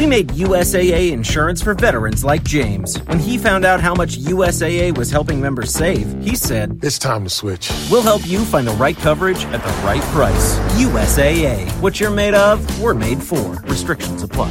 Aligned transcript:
We 0.00 0.06
made 0.06 0.28
USAA 0.28 1.12
insurance 1.12 1.60
for 1.60 1.74
veterans 1.74 2.24
like 2.24 2.42
James. 2.42 2.96
When 3.04 3.18
he 3.18 3.36
found 3.36 3.66
out 3.66 3.82
how 3.82 3.94
much 3.94 4.16
USAA 4.16 4.96
was 4.96 5.10
helping 5.10 5.42
members 5.42 5.74
save, 5.74 6.06
he 6.24 6.36
said, 6.36 6.78
It's 6.82 6.98
time 6.98 7.24
to 7.24 7.28
switch. 7.28 7.70
We'll 7.90 8.00
help 8.00 8.26
you 8.26 8.46
find 8.46 8.66
the 8.66 8.72
right 8.80 8.96
coverage 8.96 9.44
at 9.52 9.62
the 9.62 9.72
right 9.84 10.00
price. 10.14 10.56
USAA. 10.78 11.70
What 11.82 12.00
you're 12.00 12.10
made 12.10 12.32
of, 12.32 12.64
we're 12.80 12.94
made 12.94 13.22
for. 13.22 13.60
Restrictions 13.68 14.22
apply. 14.22 14.50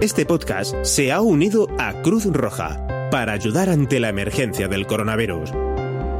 Este 0.00 0.26
podcast 0.26 0.76
se 0.84 1.10
ha 1.10 1.20
unido 1.20 1.66
a 1.80 2.02
Cruz 2.02 2.26
Roja 2.26 3.08
para 3.10 3.32
ayudar 3.32 3.68
ante 3.68 3.98
la 3.98 4.10
emergencia 4.10 4.68
del 4.68 4.86
coronavirus. 4.86 5.50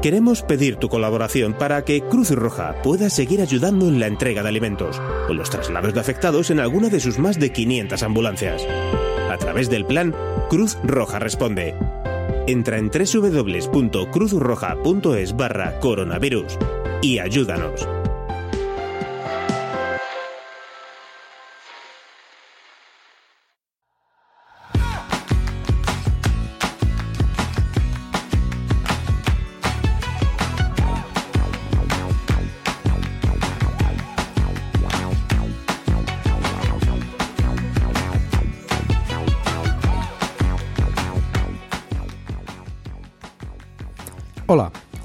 Queremos 0.03 0.43
pedir 0.43 0.77
tu 0.77 0.89
colaboración 0.89 1.55
para 1.55 1.85
que 1.85 2.01
Cruz 2.01 2.33
Roja 2.33 2.75
pueda 2.83 3.09
seguir 3.09 3.41
ayudando 3.41 3.87
en 3.87 4.01
la 4.01 4.09
entrega 4.09 4.43
de 4.43 4.49
alimentos 4.49 5.01
o 5.29 5.33
los 5.33 5.49
traslados 5.49 5.95
de 5.95 6.01
afectados 6.01 6.51
en 6.51 6.59
alguna 6.59 6.89
de 6.89 6.99
sus 6.99 7.21
más 7.21 7.39
de 7.39 7.53
500 7.53 8.03
ambulancias. 8.03 8.67
A 9.31 9.39
través 9.39 9.71
del 9.71 9.87
plan 9.87 10.13
Cruz 10.51 10.77
Roja 10.83 11.21
Responde. 11.21 11.77
Entra 12.49 12.79
en 12.79 12.91
www.cruzroja.es 12.91 15.37
barra 15.37 15.79
coronavirus 15.79 16.59
y 17.01 17.21
ayúdanos. 17.21 17.87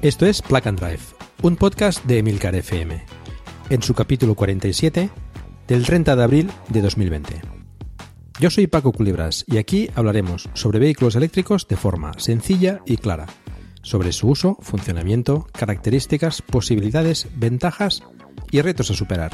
Esto 0.02 0.26
es 0.28 0.42
Plug 0.42 0.68
and 0.68 0.80
Drive, 0.80 1.00
un 1.42 1.56
podcast 1.56 2.06
de 2.06 2.20
Emilcar 2.20 2.54
FM, 2.54 3.04
en 3.70 3.82
su 3.82 3.96
capítulo 3.96 4.36
47 4.36 5.10
del 5.68 5.86
30 5.86 6.16
de 6.16 6.24
abril 6.24 6.52
de 6.70 6.82
2020. 6.82 7.42
Yo 8.40 8.50
soy 8.52 8.68
Paco 8.68 8.92
Culebras 8.92 9.44
y 9.48 9.58
aquí 9.58 9.90
hablaremos 9.96 10.50
sobre 10.54 10.78
vehículos 10.78 11.16
eléctricos 11.16 11.68
de 11.68 11.78
forma 11.78 12.12
sencilla 12.18 12.82
y 12.86 12.98
clara, 12.98 13.26
sobre 13.82 14.12
su 14.12 14.30
uso, 14.30 14.58
funcionamiento, 14.62 15.48
características, 15.52 16.44
posibilidades, 16.44 17.28
ventajas 17.36 18.04
y 18.52 18.62
retos 18.62 18.92
a 18.92 18.94
superar. 18.94 19.32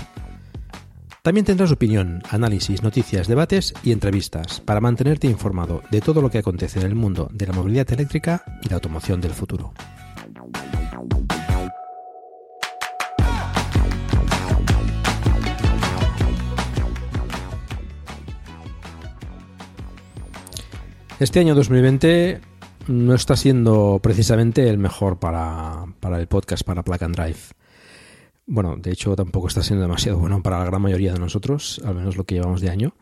También 1.23 1.45
tendrás 1.45 1.72
opinión, 1.72 2.22
análisis, 2.30 2.83
noticias, 2.83 3.27
debates 3.27 3.73
y 3.83 3.92
entrevistas 3.92 4.61
para 4.61 4.81
mantenerte 4.81 5.27
informado 5.27 5.81
de 5.92 6.00
todo 6.00 6.22
lo 6.22 6.30
que 6.30 6.38
acontece 6.38 6.80
en 6.80 6.86
el 6.86 6.95
mundo 6.95 7.30
de 7.33 7.48
la 7.48 7.53
movilidad 7.53 7.92
eléctrica 7.92 8.44
y 8.61 8.70
la 8.70 8.75
automoción 8.75 9.20
del 9.20 9.31
futuro. 9.31 9.73
Este 21.19 21.39
año 21.39 21.55
2020 21.55 22.41
no 22.87 23.13
está 23.13 23.37
siendo 23.37 23.99
precisamente 24.03 24.67
el 24.69 24.77
mejor 24.77 25.19
para, 25.19 25.85
para 26.01 26.19
el 26.19 26.27
podcast, 26.27 26.63
para 26.65 26.83
Plug 26.83 27.01
and 27.01 27.15
Drive. 27.15 27.39
Bueno, 28.45 28.75
de 28.75 28.91
hecho 28.91 29.15
tampoco 29.15 29.47
está 29.47 29.63
siendo 29.63 29.83
demasiado 29.83 30.17
bueno 30.17 30.43
para 30.43 30.59
la 30.59 30.65
gran 30.65 30.81
mayoría 30.81 31.13
de 31.13 31.19
nosotros, 31.19 31.81
al 31.85 31.95
menos 31.95 32.17
lo 32.17 32.25
que 32.25 32.35
llevamos 32.35 32.59
de 32.59 32.69
año. 32.69 32.93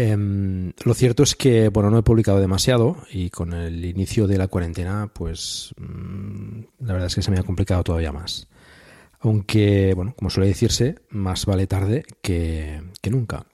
Em, 0.00 0.74
lo 0.84 0.94
cierto 0.94 1.24
es 1.24 1.34
que, 1.34 1.70
bueno, 1.70 1.90
no 1.90 1.98
he 1.98 2.02
publicado 2.04 2.38
demasiado 2.38 2.98
y 3.10 3.30
con 3.30 3.52
el 3.52 3.84
inicio 3.84 4.28
de 4.28 4.38
la 4.38 4.46
cuarentena, 4.46 5.10
pues 5.12 5.74
mm, 5.76 6.60
la 6.86 6.92
verdad 6.92 7.08
es 7.08 7.16
que 7.16 7.22
se 7.22 7.32
me 7.32 7.38
ha 7.40 7.42
complicado 7.42 7.82
todavía 7.82 8.12
más. 8.12 8.46
Aunque, 9.18 9.94
bueno, 9.96 10.14
como 10.16 10.30
suele 10.30 10.46
decirse, 10.50 10.94
más 11.10 11.46
vale 11.46 11.66
tarde 11.66 12.04
que, 12.22 12.80
nunca. 13.10 13.46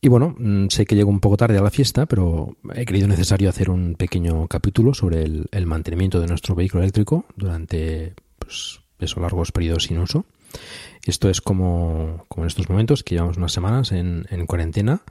Y 0.00 0.08
bueno, 0.08 0.34
mm, 0.38 0.68
sé 0.70 0.86
que 0.86 0.96
llego 0.96 1.10
un 1.10 1.20
poco 1.20 1.36
tarde 1.36 1.58
a 1.58 1.62
la 1.62 1.70
fiesta, 1.70 2.06
pero 2.06 2.56
he 2.74 2.86
creído 2.86 3.06
necesario 3.06 3.50
hacer 3.50 3.68
un 3.68 3.96
pequeño 3.96 4.48
capítulo 4.48 4.94
sobre 4.94 5.24
el, 5.24 5.44
el 5.52 5.66
mantenimiento 5.66 6.22
de 6.22 6.26
nuestro 6.26 6.54
vehículo 6.54 6.84
eléctrico 6.84 7.26
durante 7.36 8.14
pues, 8.38 8.80
esos 8.98 9.20
largos 9.20 9.52
periodos 9.52 9.82
sin 9.82 9.98
uso. 9.98 10.24
Esto 11.04 11.30
es 11.30 11.40
como, 11.40 12.24
como 12.28 12.44
en 12.44 12.48
estos 12.48 12.68
momentos, 12.68 13.02
que 13.02 13.14
llevamos 13.14 13.36
unas 13.36 13.52
semanas 13.52 13.92
en, 13.92 14.26
en, 14.30 14.46
cuarentena, 14.46 15.02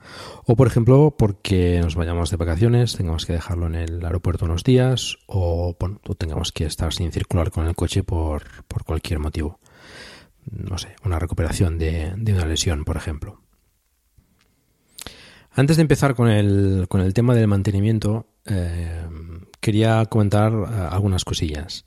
o 0.46 0.56
por 0.56 0.66
ejemplo 0.66 1.14
porque 1.18 1.80
nos 1.82 1.96
vayamos 1.96 2.30
de 2.30 2.36
vacaciones, 2.36 2.96
tengamos 2.96 3.26
que 3.26 3.32
dejarlo 3.32 3.66
en 3.66 3.74
el 3.74 4.04
aeropuerto 4.04 4.44
unos 4.44 4.64
días, 4.64 5.18
o 5.26 5.76
bueno, 5.78 6.00
tengamos 6.16 6.52
que 6.52 6.64
estar 6.64 6.92
sin 6.92 7.10
circular 7.12 7.50
con 7.50 7.66
el 7.66 7.74
coche 7.74 8.02
por, 8.02 8.44
por 8.66 8.84
cualquier 8.84 9.18
motivo. 9.18 9.58
No 10.50 10.78
sé, 10.78 10.96
una 11.04 11.18
recuperación 11.18 11.78
de, 11.78 12.12
de 12.16 12.32
una 12.32 12.46
lesión, 12.46 12.84
por 12.84 12.96
ejemplo. 12.96 13.42
Antes 15.58 15.76
de 15.76 15.82
empezar 15.82 16.14
con 16.14 16.28
el, 16.28 16.86
con 16.88 17.00
el 17.00 17.12
tema 17.12 17.34
del 17.34 17.48
mantenimiento, 17.48 18.26
eh, 18.44 19.04
quería 19.60 20.06
comentar 20.06 20.54
uh, 20.54 20.66
algunas 20.90 21.24
cosillas. 21.24 21.84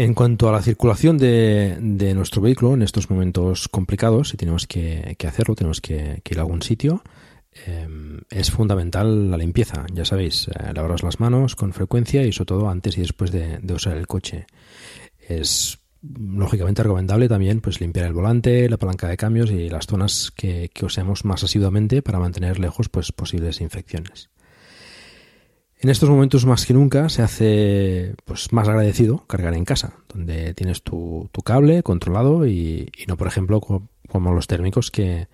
En 0.00 0.14
cuanto 0.14 0.48
a 0.48 0.52
la 0.52 0.62
circulación 0.62 1.18
de, 1.18 1.76
nuestro 2.14 2.40
vehículo 2.40 2.72
en 2.72 2.80
estos 2.80 3.10
momentos 3.10 3.68
complicados, 3.68 4.30
si 4.30 4.38
tenemos 4.38 4.66
que, 4.66 5.14
hacerlo, 5.28 5.54
tenemos 5.54 5.82
que, 5.82 6.22
ir 6.24 6.38
a 6.38 6.40
algún 6.40 6.62
sitio, 6.62 7.02
eh, 7.66 7.86
es 8.30 8.50
fundamental 8.50 9.30
la 9.30 9.36
limpieza. 9.36 9.84
Ya 9.92 10.06
sabéis, 10.06 10.48
eh, 10.48 10.72
lavaros 10.72 11.02
las 11.02 11.20
manos 11.20 11.54
con 11.54 11.74
frecuencia 11.74 12.24
y 12.24 12.32
sobre 12.32 12.46
todo 12.46 12.70
antes 12.70 12.96
y 12.96 13.02
después 13.02 13.30
de, 13.30 13.58
de 13.58 13.74
usar 13.74 13.98
el 13.98 14.06
coche. 14.06 14.46
Es 15.18 15.78
lógicamente 16.00 16.82
recomendable 16.82 17.28
también 17.28 17.60
pues 17.60 17.78
limpiar 17.78 18.06
el 18.06 18.14
volante, 18.14 18.70
la 18.70 18.78
palanca 18.78 19.06
de 19.06 19.18
cambios 19.18 19.50
y 19.50 19.68
las 19.68 19.86
zonas 19.86 20.32
que, 20.34 20.70
que 20.72 20.86
usemos 20.86 21.26
más 21.26 21.44
asiduamente 21.44 22.00
para 22.00 22.18
mantener 22.18 22.58
lejos 22.58 22.88
pues 22.88 23.12
posibles 23.12 23.60
infecciones. 23.60 24.30
En 25.82 25.88
estos 25.88 26.10
momentos 26.10 26.44
más 26.44 26.66
que 26.66 26.74
nunca 26.74 27.08
se 27.08 27.22
hace 27.22 28.14
pues 28.26 28.52
más 28.52 28.68
agradecido 28.68 29.24
cargar 29.26 29.54
en 29.54 29.64
casa, 29.64 29.94
donde 30.12 30.52
tienes 30.52 30.82
tu, 30.82 31.30
cable 31.42 31.82
controlado 31.82 32.46
y, 32.46 32.92
no, 33.08 33.16
por 33.16 33.26
ejemplo, 33.26 33.62
como 33.62 34.34
los 34.34 34.46
térmicos 34.46 34.90
que, 34.90 35.28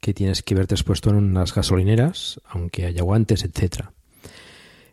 que, 0.00 0.14
tienes 0.14 0.42
que 0.42 0.54
verte 0.54 0.74
expuesto 0.74 1.10
en 1.10 1.16
unas 1.16 1.54
gasolineras, 1.54 2.40
aunque 2.48 2.86
haya 2.86 3.02
guantes, 3.02 3.44
etcétera. 3.44 3.92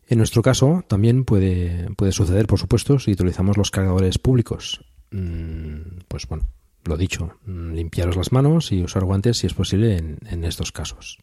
En 0.09 0.18
nuestro 0.18 0.41
caso 0.41 0.84
también 0.90 1.24
puede, 1.24 1.89
puede 1.95 2.12
suceder, 2.12 2.45
por 2.45 2.59
supuesto, 2.59 3.00
si 3.00 3.13
utilizamos 3.13 3.56
los 3.56 3.72
cargadores 3.72 4.18
públicos. 4.18 4.84
Pues 5.09 6.28
bueno, 6.28 6.47
lo 6.84 6.97
dicho, 6.97 7.38
limpiaros 7.45 8.18
las 8.18 8.34
manos 8.34 8.74
y 8.74 8.84
usar 8.84 9.06
guantes 9.06 9.38
si 9.38 9.47
es 9.47 9.53
posible 9.53 10.18
en 10.25 10.44
estos 10.44 10.74
casos. 10.74 11.18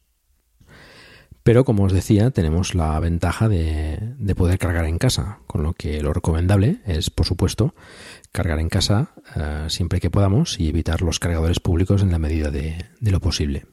Pero 1.44 1.66
como 1.66 1.84
os 1.84 1.93
decía, 1.93 2.31
tenemos 2.31 2.75
la 2.75 2.99
ventaja 3.00 3.50
de, 3.50 3.99
de, 4.19 4.34
poder 4.34 4.59
cargar 4.59 4.87
en 4.87 4.97
casa, 4.97 5.41
con 5.47 5.62
lo 5.62 5.75
que 5.75 6.00
lo 6.00 6.15
recomendable 6.15 6.81
es, 6.87 7.10
por 7.10 7.27
supuesto, 7.27 7.75
cargar 8.32 8.59
en 8.60 8.71
casa 8.71 9.12
uh, 9.37 9.69
siempre 9.69 10.00
que 10.00 10.09
podamos 10.09 10.59
y 10.59 10.71
evitar 10.71 11.03
los 11.03 11.19
cargadores 11.19 11.60
públicos 11.60 12.00
en 12.00 12.10
la 12.10 12.19
medida 12.19 12.50
de, 12.50 12.87
de, 12.99 13.10
lo 13.10 13.21
posible. 13.21 13.66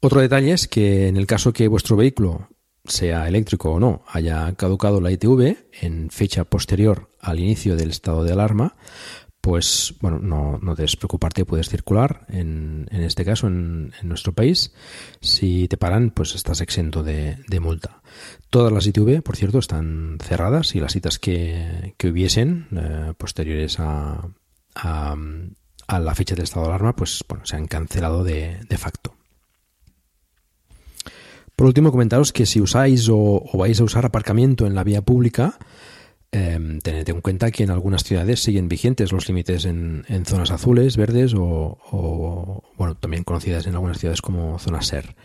Otro 0.00 0.20
detalle 0.20 0.52
es 0.52 0.66
que 0.66 1.06
en 1.06 1.16
el 1.16 1.28
caso 1.28 1.52
que 1.52 1.68
vuestro 1.68 1.96
vehículo, 1.96 2.48
sea 2.84 3.28
eléctrico 3.28 3.70
o 3.70 3.78
no, 3.78 4.02
haya 4.08 4.52
caducado 4.56 5.00
la 5.00 5.12
ITV 5.12 5.56
en 5.80 6.10
fecha 6.10 6.44
posterior 6.44 7.12
al 7.20 7.38
inicio 7.38 7.76
del 7.76 7.90
estado 7.90 8.24
de 8.24 8.32
alarma, 8.32 8.74
pues 9.46 9.94
bueno, 10.00 10.18
no, 10.18 10.58
no 10.60 10.74
debes 10.74 10.96
preocuparte, 10.96 11.44
puedes 11.44 11.68
circular 11.68 12.26
en, 12.30 12.88
este 12.90 13.24
caso 13.24 13.46
en, 13.46 13.92
nuestro 14.02 14.32
país. 14.32 14.74
Si 15.20 15.68
te 15.68 15.76
paran, 15.76 16.10
pues 16.10 16.34
estás 16.34 16.60
exento 16.60 17.04
de, 17.04 17.38
multa. 17.60 18.02
Todas 18.50 18.72
las 18.72 18.88
ITV, 18.88 19.22
por 19.22 19.36
cierto, 19.36 19.60
están 19.60 20.18
cerradas 20.20 20.74
y 20.74 20.80
las 20.80 20.94
citas 20.94 21.20
que, 21.20 21.94
hubiesen 22.02 22.66
eh, 22.72 23.12
posteriores 23.16 23.78
a, 23.78 24.30
la 24.82 26.14
fecha 26.16 26.34
del 26.34 26.42
estado 26.42 26.66
de 26.66 26.72
alarma, 26.72 26.96
pues 26.96 27.24
bueno, 27.28 27.46
se 27.46 27.54
han 27.54 27.68
cancelado 27.68 28.24
de, 28.24 28.58
facto. 28.76 29.14
Por 31.54 31.68
último, 31.68 31.92
comentaros 31.92 32.32
que 32.32 32.46
si 32.46 32.60
usáis 32.60 33.08
o 33.08 33.48
vais 33.54 33.80
a 33.80 33.84
usar 33.84 34.06
aparcamiento 34.06 34.66
en 34.66 34.74
la 34.74 34.82
vía 34.82 35.02
pública, 35.02 35.56
eh, 36.38 36.78
tened 36.82 37.08
en 37.08 37.22
cuenta 37.22 37.50
que 37.50 37.62
en 37.62 37.70
algunas 37.70 38.04
ciudades 38.04 38.40
siguen 38.40 38.68
vigentes 38.68 39.10
los 39.10 39.26
límites 39.26 39.64
en, 39.64 40.04
zonas 40.26 40.50
azules, 40.50 40.98
verdes 40.98 41.32
o, 41.34 42.62
bueno, 42.76 42.94
también 42.94 43.24
conocidas 43.24 43.66
en 43.66 43.74
algunas 43.74 43.98
ciudades 43.98 44.20
como 44.20 44.58
zonas 44.58 44.86
SER. 44.86 45.16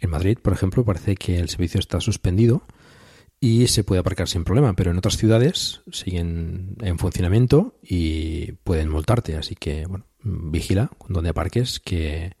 En 0.00 0.10
Madrid, 0.10 0.36
por 0.40 0.52
ejemplo, 0.52 0.84
parece 0.84 1.16
que 1.16 1.38
el 1.38 1.48
servicio 1.48 1.80
está 1.80 1.98
suspendido 2.00 2.62
y 3.40 3.68
se 3.68 3.84
puede 3.84 4.00
aparcar 4.00 4.28
sin 4.28 4.44
problema, 4.44 4.74
pero 4.74 4.90
en 4.90 4.98
otras 4.98 5.16
ciudades 5.16 5.80
siguen 5.92 6.76
en 6.82 6.98
funcionamiento 6.98 7.74
y 7.82 8.52
pueden 8.64 8.90
multarte, 8.90 9.36
así 9.36 9.54
que 9.54 9.86
bueno, 9.86 10.04
vigila 10.22 10.90
donde 11.08 11.30
aparques 11.30 11.80
que, 11.80 12.36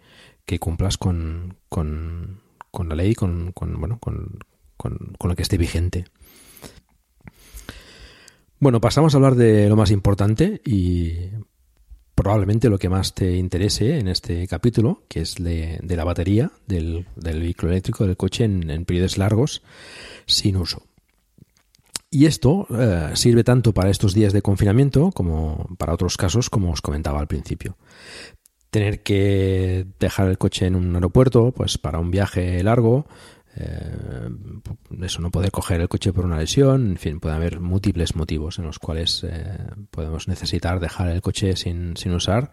cumplas 0.58 0.98
con, 0.98 1.56
la 1.70 2.94
ley, 2.94 3.14
con, 3.14 3.52
con 3.52 3.80
bueno, 3.80 3.98
con 3.98 4.40
lo 4.76 5.36
que 5.36 5.42
esté 5.42 5.56
vigente. 5.56 6.04
Bueno, 8.60 8.78
pasamos 8.78 9.14
a 9.14 9.16
hablar 9.16 9.36
de 9.36 9.70
lo 9.70 9.76
más 9.76 9.90
importante 9.90 10.60
y 10.66 11.30
probablemente 12.14 12.68
lo 12.68 12.78
que 12.78 12.90
más 12.90 13.14
te 13.14 13.36
interese 13.36 13.98
en 13.98 14.06
este 14.06 14.46
capítulo, 14.46 15.02
que 15.08 15.22
es 15.22 15.36
de, 15.36 15.80
la 15.82 16.04
batería 16.04 16.52
del, 16.66 17.06
vehículo 17.16 17.72
eléctrico 17.72 18.04
del 18.04 18.18
coche 18.18 18.44
en, 18.44 18.84
periodos 18.84 19.16
largos 19.16 19.62
sin 20.26 20.58
uso. 20.58 20.82
Y 22.10 22.26
esto 22.26 22.66
eh, 22.78 23.12
sirve 23.14 23.44
tanto 23.44 23.72
para 23.72 23.88
estos 23.88 24.12
días 24.12 24.34
de 24.34 24.42
confinamiento 24.42 25.10
como 25.10 25.66
para 25.78 25.94
otros 25.94 26.18
casos, 26.18 26.50
como 26.50 26.70
os 26.70 26.82
comentaba 26.82 27.18
al 27.18 27.28
principio. 27.28 27.78
Tener 28.68 29.02
que 29.02 29.86
dejar 29.98 30.28
el 30.28 30.36
coche 30.36 30.66
en 30.66 30.76
un 30.76 30.94
aeropuerto, 30.94 31.52
pues 31.52 31.78
para 31.78 31.98
un 31.98 32.10
viaje 32.10 32.62
largo, 32.62 33.06
eh, 33.56 34.28
eso 35.02 35.20
no 35.20 35.30
poder 35.30 35.50
coger 35.50 35.80
el 35.80 35.88
coche 35.88 36.12
por 36.12 36.24
una 36.24 36.38
lesión, 36.38 36.90
en 36.90 36.96
fin, 36.98 37.20
puede 37.20 37.34
haber 37.34 37.60
múltiples 37.60 38.14
motivos 38.14 38.58
en 38.58 38.66
los 38.66 38.78
cuales 38.78 39.24
eh, 39.24 39.58
podemos 39.90 40.28
necesitar 40.28 40.78
dejar 40.78 41.08
el 41.08 41.20
coche 41.20 41.56
sin, 41.56 41.94
usar 42.14 42.52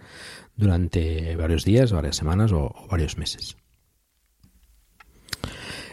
durante 0.56 1.36
varios 1.36 1.64
días, 1.64 1.92
varias 1.92 2.16
semanas 2.16 2.52
o, 2.52 2.74
varios 2.90 3.18
meses. 3.18 3.58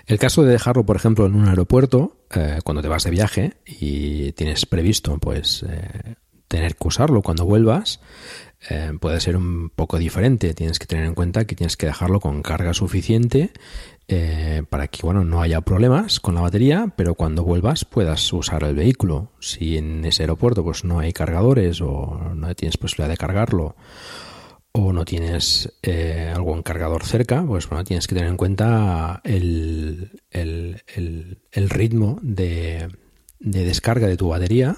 El 0.07 0.19
caso 0.19 0.43
de 0.43 0.53
dejarlo, 0.53 0.85
por 0.85 0.97
ejemplo, 0.97 1.27
en 1.27 1.35
un 1.35 1.49
aeropuerto, 1.49 2.27
eh, 2.35 2.59
cuando 2.65 2.83
te 2.83 2.89
vas 2.89 3.05
de 3.05 3.11
viaje 3.11 3.55
y 3.67 4.33
tienes 4.33 4.67
previsto, 4.67 5.19
pues, 5.19 5.65
tener 6.49 6.77
que 6.77 6.89
usarlo 6.89 7.23
cuando 7.23 7.47
vuelvas, 7.47 8.01
puede 9.01 9.21
ser 9.21 9.37
un 9.37 9.71
poco 9.71 9.99
diferente. 9.99 10.55
Tienes 10.55 10.79
que 10.79 10.87
tener 10.87 11.05
en 11.05 11.15
cuenta 11.15 11.47
que 11.47 11.55
tienes 11.55 11.77
que 11.77 11.87
dejarlo 11.87 12.21
con 12.21 12.43
carga 12.43 12.73
suficiente 12.73 13.53
eh, 14.07 14.63
para 14.69 14.89
que 14.89 15.01
bueno, 15.03 15.25
no 15.25 15.41
haya 15.41 15.63
problemas 15.63 16.21
con 16.21 16.35
la 16.35 16.43
batería, 16.43 16.93
pero 16.95 17.15
cuando 17.15 17.43
vuelvas 17.43 17.87
puedas 17.87 18.33
usar 18.33 18.63
el 18.65 18.75
vehículo. 18.75 19.33
Si 19.41 19.79
en 19.79 20.05
ese 20.05 20.25
aeropuerto 20.25 20.63
pues 20.63 20.85
no 20.85 20.99
hay 20.99 21.13
cargadores 21.13 21.81
o 21.81 22.33
no 22.35 22.55
tienes 22.55 22.77
posibilidad 22.77 23.09
de 23.09 23.17
cargarlo 23.17 23.77
o 24.73 24.93
no 24.93 25.05
tienes 25.05 25.73
eh, 25.83 26.31
algún 26.35 26.63
cargador 26.63 27.05
cerca, 27.05 27.45
pues 27.47 27.69
bueno, 27.69 27.85
tienes 27.85 28.07
que 28.07 28.15
tener 28.15 28.29
en 28.29 28.37
cuenta 28.37 29.23
el, 29.25 30.11
ritmo 31.55 32.19
de, 32.23 32.89
de, 33.39 33.65
descarga 33.65 34.07
de 34.07 34.17
tu 34.17 34.29
batería 34.29 34.77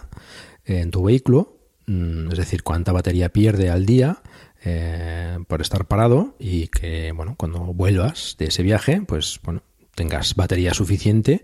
en 0.65 0.91
tu 0.91 1.03
vehículo, 1.03 1.56
es 1.87 2.39
decir, 2.39 2.63
cuánta 2.63 2.93
batería 2.93 3.29
pierde 3.29 3.71
al 3.71 3.87
día 3.87 4.23
eh, 4.65 5.39
por 5.47 5.61
estar 5.61 5.87
parado 5.87 6.35
y 6.39 6.69
que, 6.69 7.13
bueno, 7.13 7.37
cuando 7.39 7.61
vuelvas 7.61 8.35
de 8.39 8.47
ese 8.47 8.63
viaje, 8.63 9.03
pues, 9.07 9.39
bueno, 9.45 9.63
tengas 9.95 10.35
batería 10.35 10.75
suficiente 10.75 11.43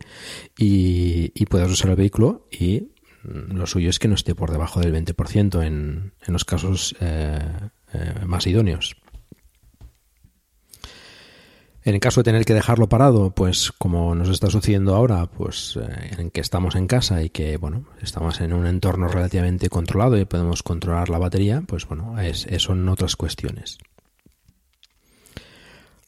y, 0.58 1.30
puedas 1.46 1.70
usar 1.70 1.90
el 1.90 1.96
vehículo 1.96 2.48
y 2.50 2.92
mm, 3.24 3.56
lo 3.56 3.66
suyo 3.66 3.90
es 3.90 3.98
que 3.98 4.08
no 4.08 4.14
esté 4.14 4.34
por 4.34 4.50
debajo 4.50 4.80
del 4.80 4.94
20% 4.94 5.64
en, 5.64 6.12
en 6.26 6.32
los 6.32 6.44
casos 6.44 6.96
eh, 7.00 7.38
eh, 7.92 8.14
más 8.26 8.46
idóneos. 8.46 8.96
En 11.84 11.94
el 11.94 12.00
caso 12.00 12.20
de 12.20 12.24
tener 12.24 12.44
que 12.44 12.54
dejarlo 12.54 12.88
parado, 12.88 13.30
pues 13.30 13.72
como 13.72 14.14
nos 14.14 14.28
está 14.28 14.48
sucediendo 14.50 14.94
ahora, 14.94 15.26
pues 15.26 15.76
eh, 15.82 16.12
en 16.18 16.30
que 16.30 16.40
estamos 16.40 16.76
en 16.76 16.86
casa 16.86 17.22
y 17.22 17.30
que 17.30 17.56
bueno, 17.56 17.86
estamos 18.00 18.40
en 18.40 18.52
un 18.52 18.66
entorno 18.66 19.08
relativamente 19.08 19.68
controlado 19.68 20.16
y 20.16 20.24
podemos 20.24 20.62
controlar 20.62 21.08
la 21.08 21.18
batería, 21.18 21.62
pues 21.66 21.86
bueno, 21.88 22.20
es, 22.20 22.46
son 22.58 22.88
otras 22.88 23.16
cuestiones. 23.16 23.78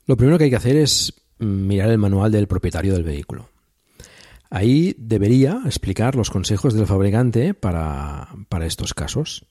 Lo 0.07 0.17
primero 0.17 0.39
que 0.39 0.45
hay 0.45 0.51
que 0.51 0.57
hacer 0.57 0.77
es 0.77 1.15
mirar 1.39 1.91
el 1.91 1.99
manual 1.99 2.31
del 2.31 2.47
propietario 2.47 2.93
del 2.93 3.03
vehículo. 3.03 3.49
Ahí 4.51 4.95
debería 4.97 5.61
explicar 5.65 6.15
los 6.15 6.31
consejos 6.31 6.75
del 6.75 6.87
fabricante 6.87 7.55
para, 7.55 8.29
para 8.49 8.67
estos 8.67 8.95
casos. 8.95 9.47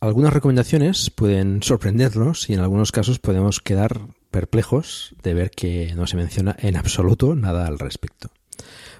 Algunas 0.00 0.34
recomendaciones 0.34 1.08
pueden 1.08 1.62
sorprendernos 1.62 2.50
y 2.50 2.54
en 2.54 2.60
algunos 2.60 2.92
casos 2.92 3.18
podemos 3.18 3.60
quedar 3.60 4.00
perplejos 4.30 5.14
de 5.22 5.34
ver 5.34 5.50
que 5.50 5.92
no 5.94 6.06
se 6.06 6.16
menciona 6.16 6.56
en 6.58 6.76
absoluto 6.76 7.34
nada 7.34 7.66
al 7.66 7.78
respecto. 7.78 8.30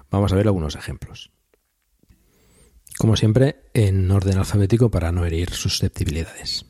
Vamos 0.09 0.31
a 0.31 0.35
ver 0.35 0.47
algunos 0.47 0.75
ejemplos. 0.75 1.31
Como 2.97 3.15
siempre, 3.15 3.69
en 3.73 4.09
orden 4.11 4.37
alfabético 4.37 4.91
para 4.91 5.11
no 5.11 5.25
herir 5.25 5.51
susceptibilidades. 5.51 6.65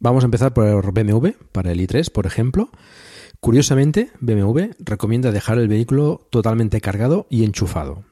Vamos 0.00 0.22
a 0.22 0.26
empezar 0.26 0.54
por 0.54 0.92
BMW, 0.92 1.30
para 1.52 1.72
el 1.72 1.80
i3, 1.80 2.10
por 2.10 2.26
ejemplo. 2.26 2.70
Curiosamente, 3.40 4.12
BMW 4.20 4.70
recomienda 4.78 5.32
dejar 5.32 5.58
el 5.58 5.68
vehículo 5.68 6.26
totalmente 6.30 6.80
cargado 6.80 7.26
y 7.28 7.44
enchufado. 7.44 8.04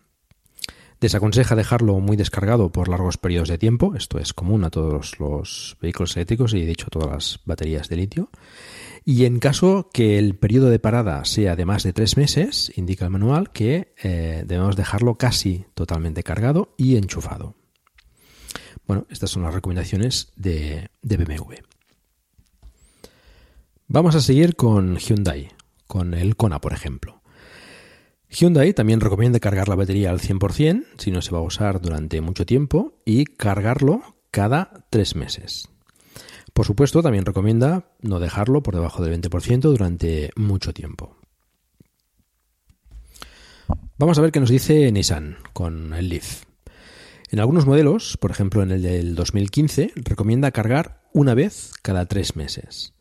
Desaconseja 1.00 1.54
dejarlo 1.54 2.00
muy 2.00 2.16
descargado 2.16 2.72
por 2.72 2.88
largos 2.88 3.18
periodos 3.18 3.48
de 3.48 3.58
tiempo, 3.58 3.94
esto 3.94 4.18
es 4.18 4.32
común 4.32 4.64
a 4.64 4.70
todos 4.70 5.20
los 5.20 5.76
vehículos 5.80 6.16
eléctricos 6.16 6.54
y 6.54 6.64
de 6.64 6.72
hecho 6.72 6.86
a 6.86 6.90
todas 6.90 7.10
las 7.10 7.40
baterías 7.44 7.88
de 7.88 7.96
litio. 7.96 8.30
Y 9.04 9.26
en 9.26 9.38
caso 9.38 9.90
que 9.92 10.18
el 10.18 10.36
periodo 10.36 10.70
de 10.70 10.78
parada 10.78 11.24
sea 11.26 11.54
de 11.54 11.66
más 11.66 11.82
de 11.82 11.92
tres 11.92 12.16
meses, 12.16 12.72
indica 12.76 13.04
el 13.04 13.10
manual 13.10 13.50
que 13.52 13.94
eh, 14.02 14.42
debemos 14.46 14.74
dejarlo 14.74 15.16
casi 15.16 15.66
totalmente 15.74 16.22
cargado 16.22 16.74
y 16.78 16.96
enchufado. 16.96 17.54
Bueno, 18.86 19.06
estas 19.10 19.30
son 19.30 19.42
las 19.42 19.54
recomendaciones 19.54 20.32
de, 20.34 20.90
de 21.02 21.16
BMW. 21.18 21.54
Vamos 23.86 24.14
a 24.14 24.20
seguir 24.20 24.56
con 24.56 24.96
Hyundai, 24.96 25.50
con 25.86 26.14
el 26.14 26.36
Kona, 26.36 26.60
por 26.60 26.72
ejemplo. 26.72 27.15
Hyundai 28.38 28.74
también 28.74 29.00
recomienda 29.00 29.40
cargar 29.40 29.66
la 29.66 29.76
batería 29.76 30.10
al 30.10 30.20
100% 30.20 30.84
si 30.98 31.10
no 31.10 31.22
se 31.22 31.30
va 31.30 31.38
a 31.38 31.42
usar 31.42 31.80
durante 31.80 32.20
mucho 32.20 32.44
tiempo 32.44 33.00
y 33.06 33.24
cargarlo 33.24 34.02
cada 34.30 34.86
tres 34.90 35.16
meses. 35.16 35.70
Por 36.52 36.66
supuesto, 36.66 37.02
también 37.02 37.24
recomienda 37.24 37.88
no 38.02 38.20
dejarlo 38.20 38.62
por 38.62 38.74
debajo 38.74 39.02
del 39.02 39.18
20% 39.22 39.60
durante 39.60 40.32
mucho 40.36 40.74
tiempo. 40.74 41.16
Vamos 43.96 44.18
a 44.18 44.20
ver 44.20 44.32
qué 44.32 44.40
nos 44.40 44.50
dice 44.50 44.92
Nissan 44.92 45.38
con 45.54 45.94
el 45.94 46.10
Leaf. 46.10 46.42
En 47.30 47.40
algunos 47.40 47.64
modelos, 47.64 48.18
por 48.18 48.30
ejemplo 48.30 48.62
en 48.62 48.70
el 48.70 48.82
del 48.82 49.14
2015, 49.14 49.92
recomienda 49.96 50.50
cargar 50.50 51.00
una 51.14 51.32
vez 51.32 51.72
cada 51.80 52.04
tres 52.04 52.36
meses. 52.36 52.92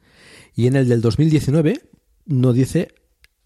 Y 0.55 0.67
en 0.67 0.77
el 0.77 0.87
del 0.87 1.01
2019 1.01 1.81
no 2.25 2.53
dice 2.53 2.95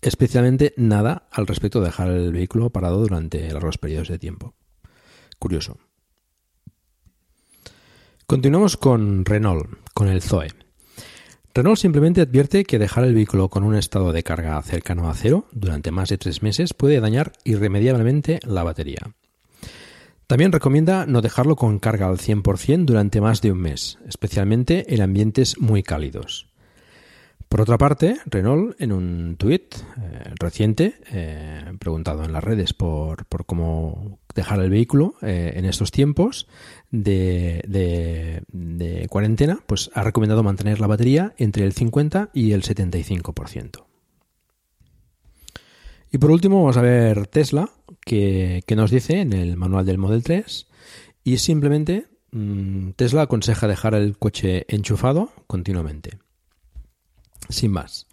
especialmente 0.02 0.74
nada 0.78 1.28
al 1.32 1.48
respecto 1.48 1.80
de 1.80 1.88
dejar 1.88 2.10
el 2.10 2.32
vehículo 2.32 2.70
parado 2.70 3.00
durante 3.00 3.52
largos 3.52 3.78
periodos 3.78 4.08
de 4.08 4.20
tiempo. 4.20 4.54
Curioso. 5.38 5.78
Continuamos 8.26 8.78
con 8.78 9.26
Renault, 9.26 9.68
con 9.94 10.08
el 10.08 10.22
Zoe. 10.22 10.50
Renault 11.54 11.80
simplemente 11.80 12.22
advierte 12.22 12.64
que 12.64 12.78
dejar 12.78 13.04
el 13.04 13.16
vehículo 13.16 13.50
con 13.50 13.64
un 13.64 13.76
estado 13.76 14.14
de 14.14 14.24
carga 14.24 14.62
cercano 14.62 15.10
a 15.10 15.16
cero 15.16 15.48
durante 15.52 15.92
más 15.92 16.10
de 16.10 16.18
tres 16.18 16.44
meses 16.44 16.74
puede 16.74 17.00
dañar 17.00 17.34
irremediablemente 17.44 18.40
la 18.46 18.64
batería. 18.64 19.16
También 20.28 20.52
recomienda 20.52 21.08
no 21.08 21.22
dejarlo 21.22 21.56
con 21.56 21.80
carga 21.80 22.08
al 22.08 22.20
100% 22.20 22.86
durante 22.86 23.20
más 23.20 23.42
de 23.42 23.52
un 23.52 23.62
mes, 23.62 23.98
especialmente 24.08 24.94
en 24.94 25.02
ambientes 25.02 25.60
muy 25.60 25.82
cálidos. 25.82 26.49
Por 27.50 27.62
otra 27.62 27.80
parte, 27.80 28.18
Renault, 28.28 28.80
en 28.80 28.92
un 28.92 29.36
tuit 29.36 29.74
eh, 29.74 30.34
reciente, 30.40 31.02
eh, 31.12 31.74
preguntado 31.80 32.24
en 32.24 32.32
las 32.32 32.44
redes 32.44 32.74
por, 32.74 33.26
cómo 33.48 34.20
dejar 34.36 34.60
el 34.60 34.70
vehículo 34.70 35.16
eh, 35.24 35.54
en 35.56 35.66
estos 35.66 35.90
tiempos 35.90 36.48
de, 36.92 38.44
cuarentena, 39.10 39.64
pues 39.66 39.90
ha 39.96 40.04
recomendado 40.04 40.44
mantener 40.44 40.80
la 40.80 40.86
batería 40.86 41.34
entre 41.38 41.66
el 41.66 41.74
50 41.74 42.30
y 42.36 42.52
el 42.52 42.62
75%. 42.62 43.84
Y 46.12 46.20
por 46.20 46.30
último, 46.30 46.60
vamos 46.62 46.78
a 46.78 46.84
ver 46.84 47.26
Tesla, 47.26 47.72
que, 48.06 48.64
nos 48.76 48.92
dice 48.92 49.22
en 49.22 49.34
el 49.34 49.58
manual 49.58 49.88
del 49.88 49.98
Model 49.98 50.22
3, 50.24 50.68
y 51.24 51.38
simplemente 51.38 52.06
mm, 52.32 52.92
Tesla 52.92 53.24
aconseja 53.24 53.68
dejar 53.68 53.96
el 53.96 54.20
coche 54.20 54.68
enchufado 54.68 55.32
continuamente 55.48 56.20
sin 57.48 57.72
más. 57.72 58.08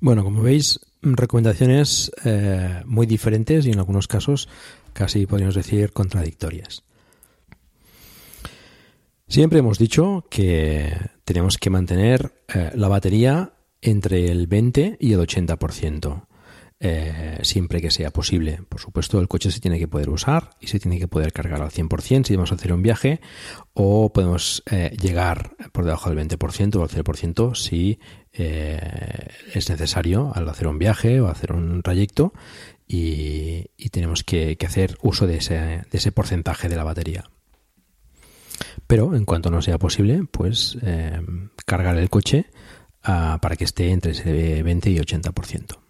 Bueno, 0.00 0.24
como 0.24 0.42
veis, 0.42 0.80
recomendaciones 1.02 2.10
eh, 2.24 2.82
muy 2.86 3.06
diferentes 3.06 3.66
y 3.66 3.70
en 3.70 3.78
algunos 3.78 4.08
casos 4.08 4.48
casi 4.92 5.26
podríamos 5.26 5.54
decir 5.54 5.92
contradictorias. 5.92 6.82
Siempre 9.28 9.58
hemos 9.58 9.78
dicho 9.78 10.26
que 10.30 10.94
tenemos 11.24 11.58
que 11.58 11.70
mantener 11.70 12.32
eh, 12.54 12.70
la 12.74 12.88
batería 12.88 13.54
entre 13.80 14.30
el 14.30 14.46
20 14.46 14.98
y 15.00 15.12
el 15.12 15.20
80%. 15.20 16.26
Eh, 16.86 17.38
siempre 17.40 17.80
que 17.80 17.90
sea 17.90 18.10
posible. 18.10 18.60
Por 18.68 18.78
supuesto, 18.78 19.18
el 19.18 19.26
coche 19.26 19.50
se 19.50 19.58
tiene 19.58 19.78
que 19.78 19.88
poder 19.88 20.10
usar 20.10 20.50
y 20.60 20.66
se 20.66 20.78
tiene 20.78 20.98
que 20.98 21.08
poder 21.08 21.32
cargar 21.32 21.62
al 21.62 21.70
100% 21.70 22.26
si 22.26 22.36
vamos 22.36 22.52
a 22.52 22.56
hacer 22.56 22.74
un 22.74 22.82
viaje 22.82 23.22
o 23.72 24.12
podemos 24.12 24.62
eh, 24.70 24.94
llegar 25.00 25.56
por 25.72 25.86
debajo 25.86 26.10
del 26.10 26.28
20% 26.28 26.76
o 26.76 26.82
al 26.82 26.90
0% 26.90 27.54
si 27.54 27.98
eh, 28.34 29.28
es 29.54 29.70
necesario 29.70 30.30
al 30.34 30.46
hacer 30.46 30.66
un 30.66 30.78
viaje 30.78 31.22
o 31.22 31.28
hacer 31.28 31.52
un 31.52 31.80
trayecto 31.80 32.34
y, 32.86 33.64
tenemos 33.90 34.22
que, 34.22 34.58
hacer 34.66 34.98
uso 35.00 35.26
de 35.26 35.38
ese, 35.38 35.54
de 35.54 35.86
ese 35.98 36.12
porcentaje 36.12 36.68
de 36.68 36.76
la 36.76 36.84
batería. 36.84 37.30
Pero 38.86 39.16
en 39.16 39.24
cuanto 39.24 39.50
no 39.50 39.62
sea 39.62 39.78
posible, 39.78 40.26
pues 40.30 40.76
cargar 41.64 41.96
el 41.96 42.10
coche 42.10 42.44
ah, 43.04 43.38
para 43.40 43.56
que 43.56 43.64
esté 43.64 43.90
entre 43.90 44.12
ese 44.12 44.62
20 44.62 44.90
y 44.90 44.98
80%. 44.98 45.83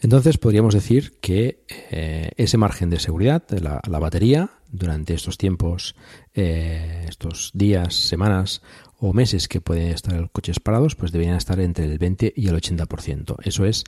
Entonces 0.00 0.38
podríamos 0.38 0.74
decir 0.74 1.18
que 1.20 1.64
eh, 1.68 2.30
ese 2.36 2.56
margen 2.56 2.90
de 2.90 3.00
seguridad 3.00 3.46
de 3.46 3.60
la, 3.60 3.80
batería 3.98 4.50
durante 4.70 5.14
estos 5.14 5.38
tiempos, 5.38 5.96
eh, 6.34 7.06
estos 7.08 7.50
días, 7.54 7.94
semanas 7.94 8.62
o 8.98 9.12
meses 9.12 9.48
que 9.48 9.60
pueden 9.60 9.88
estar 9.88 10.14
los 10.14 10.30
coches 10.30 10.60
parados, 10.60 10.94
pues 10.94 11.10
deberían 11.10 11.36
estar 11.36 11.58
entre 11.60 11.86
el 11.86 11.98
20 11.98 12.32
y 12.36 12.48
el 12.48 12.56
80%. 12.56 13.36
Eso 13.42 13.64
es, 13.64 13.84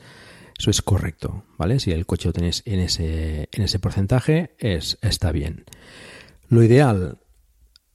eso 0.59 0.71
es 0.71 0.83
correcto, 0.83 1.45
¿vale? 1.57 1.79
Si 1.79 1.93
el 1.93 2.07
coche 2.07 2.29
lo 2.29 2.33
tenéis 2.33 2.62
en 2.64 2.81
ese, 2.81 3.49
en 3.52 3.62
ese 3.62 3.79
porcentaje, 3.79 4.55
es, 4.59 4.99
está 5.02 5.31
bien. 5.31 5.64
Lo 6.49 6.62
ideal, 6.62 7.19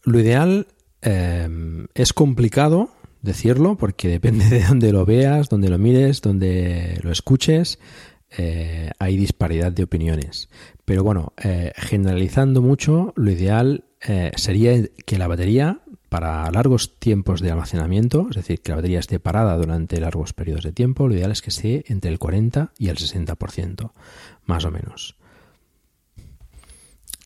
lo 0.04 0.20
ideal 0.20 0.68
eh, 1.02 1.88
es 1.94 2.14
complicado 2.14 2.92
decirlo 3.26 3.76
porque 3.76 4.08
depende 4.08 4.48
de 4.50 4.64
dónde 4.64 4.92
lo 4.92 5.06
veas, 5.06 5.50
dónde 5.50 5.70
lo 5.70 5.78
mires, 5.78 6.22
dónde 6.22 7.00
lo 7.04 7.12
escuches. 7.12 7.80
Eh, 8.38 8.92
hay 9.00 9.18
disparidad 9.18 9.72
de 9.72 9.84
opiniones. 9.84 10.50
Pero 10.84 11.04
bueno, 11.04 11.34
eh, 11.42 11.72
generalizando 11.76 12.62
mucho, 12.62 13.14
lo 13.16 13.32
ideal 13.32 13.86
eh, 14.08 14.32
sería 14.36 14.74
que 15.06 15.18
la 15.18 15.28
batería 15.28 15.80
para 16.10 16.50
largos 16.52 17.00
tiempos 17.00 17.42
de 17.42 17.52
almacenamiento, 17.52 18.28
es 18.30 18.36
decir, 18.36 18.62
que 18.62 18.72
la 18.72 18.78
batería 18.78 19.00
esté 19.00 19.20
parada 19.20 19.58
durante 19.58 20.00
largos 20.00 20.34
periodos 20.34 20.64
de 20.64 20.72
tiempo, 20.72 21.08
lo 21.08 21.16
ideal 21.16 21.32
es 21.32 21.42
que 21.42 21.50
esté 21.50 21.86
entre 21.88 22.12
el 22.12 22.20
40 22.20 22.72
y 22.78 22.90
el 22.90 22.98
60%, 22.98 23.92
más 24.46 24.66
o 24.66 24.72
menos. 24.72 25.18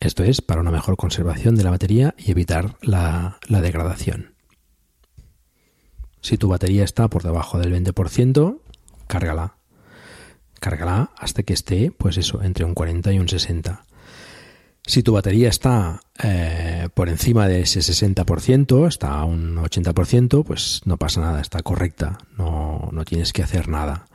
Esto 0.00 0.24
es 0.24 0.40
para 0.40 0.62
una 0.62 0.70
mejor 0.70 0.96
conservación 0.96 1.56
de 1.56 1.64
la 1.64 1.70
batería 1.70 2.14
y 2.16 2.30
evitar 2.30 2.76
la 2.80 3.38
degradación. 3.46 4.29
Si 6.20 6.36
tu 6.36 6.48
batería 6.48 6.84
está 6.84 7.08
por 7.08 7.22
debajo 7.22 7.58
del 7.58 7.72
20%, 7.72 8.58
cárgala. 9.06 9.56
Cárgala 10.60 11.10
hasta 11.16 11.42
que 11.42 11.54
esté, 11.54 11.90
pues 11.90 12.16
eso, 12.18 12.42
entre 12.42 12.64
un 12.64 12.74
40 12.74 13.12
y 13.12 13.18
un 13.18 13.28
60. 13.28 13.84
Si 14.86 15.02
tu 15.02 15.12
batería 15.12 15.48
está 15.48 16.00
eh, 16.22 16.88
por 16.94 17.08
encima 17.08 17.46
de 17.48 17.60
ese 17.60 17.80
60%, 17.80 18.88
está 18.88 19.12
a 19.12 19.24
un 19.24 19.56
80%, 19.56 20.44
pues 20.44 20.80
no 20.84 20.96
pasa 20.96 21.20
nada, 21.20 21.40
está 21.40 21.62
correcta, 21.62 22.18
no, 22.36 22.88
no 22.92 23.04
tienes 23.04 23.32
que 23.32 23.42
hacer 23.42 23.68
nada. 23.68 24.06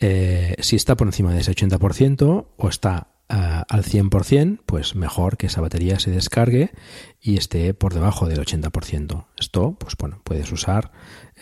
Eh, 0.00 0.56
si 0.60 0.76
está 0.76 0.96
por 0.96 1.08
encima 1.08 1.32
de 1.32 1.40
ese 1.40 1.52
80% 1.52 2.46
o 2.56 2.68
está 2.68 3.13
al 3.28 3.82
100%, 3.82 4.60
pues 4.66 4.94
mejor 4.94 5.36
que 5.36 5.46
esa 5.46 5.60
batería 5.60 5.98
se 5.98 6.10
descargue 6.10 6.72
y 7.20 7.36
esté 7.36 7.74
por 7.74 7.94
debajo 7.94 8.26
del 8.26 8.38
80%. 8.38 9.26
Esto, 9.38 9.76
pues 9.78 9.96
bueno, 9.96 10.20
puedes 10.24 10.52
usar 10.52 10.92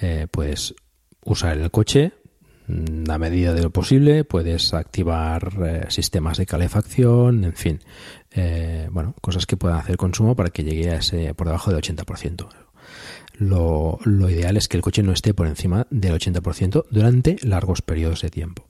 eh, 0.01 0.27
puedes 0.31 0.75
usar 1.25 1.59
el 1.59 1.71
coche 1.71 2.13
mm, 2.67 3.11
a 3.11 3.19
medida 3.19 3.53
de 3.53 3.63
lo 3.63 3.71
posible, 3.71 4.25
puedes 4.25 4.73
activar 4.75 5.53
eh, 5.65 5.85
sistemas 5.89 6.39
de 6.39 6.47
calefacción, 6.47 7.45
en 7.45 7.55
fin, 7.55 7.81
eh, 8.31 8.89
bueno, 8.91 9.15
cosas 9.21 9.47
que 9.47 9.57
puedan 9.57 9.79
hacer 9.79 9.97
consumo 9.97 10.35
para 10.35 10.51
que 10.51 10.65
llegue 10.65 10.91
a 10.91 10.97
ese 10.97 11.35
por 11.35 11.47
debajo 11.47 11.71
del 11.71 11.83
80%. 11.83 12.49
Lo, 13.39 13.99
lo 14.05 14.31
ideal 14.31 14.57
es 14.57 14.69
que 14.69 14.77
el 14.77 14.83
coche 14.83 15.03
no 15.03 15.13
esté 15.13 15.35
por 15.35 15.47
encima 15.47 15.87
del 15.91 16.15
80% 16.15 16.87
durante 16.91 17.37
largos 17.43 17.83
periodos 17.83 18.23
de 18.23 18.31
tiempo. 18.31 18.67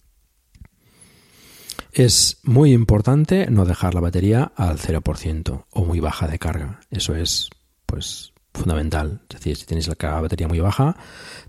Es 1.92 2.38
muy 2.42 2.72
importante 2.72 3.50
no 3.50 3.66
dejar 3.66 3.94
la 3.94 4.00
batería 4.00 4.50
al 4.56 4.78
0% 4.78 5.66
o 5.70 5.84
muy 5.84 6.00
baja 6.00 6.26
de 6.26 6.38
carga. 6.38 6.80
Eso 6.90 7.14
es, 7.14 7.50
pues, 7.84 8.32
fundamental. 8.54 9.20
Es 9.28 9.36
decir, 9.36 9.56
si 9.56 9.66
tenéis 9.66 9.88
la 9.88 10.20
batería 10.20 10.48
muy 10.48 10.60
baja, 10.60 10.96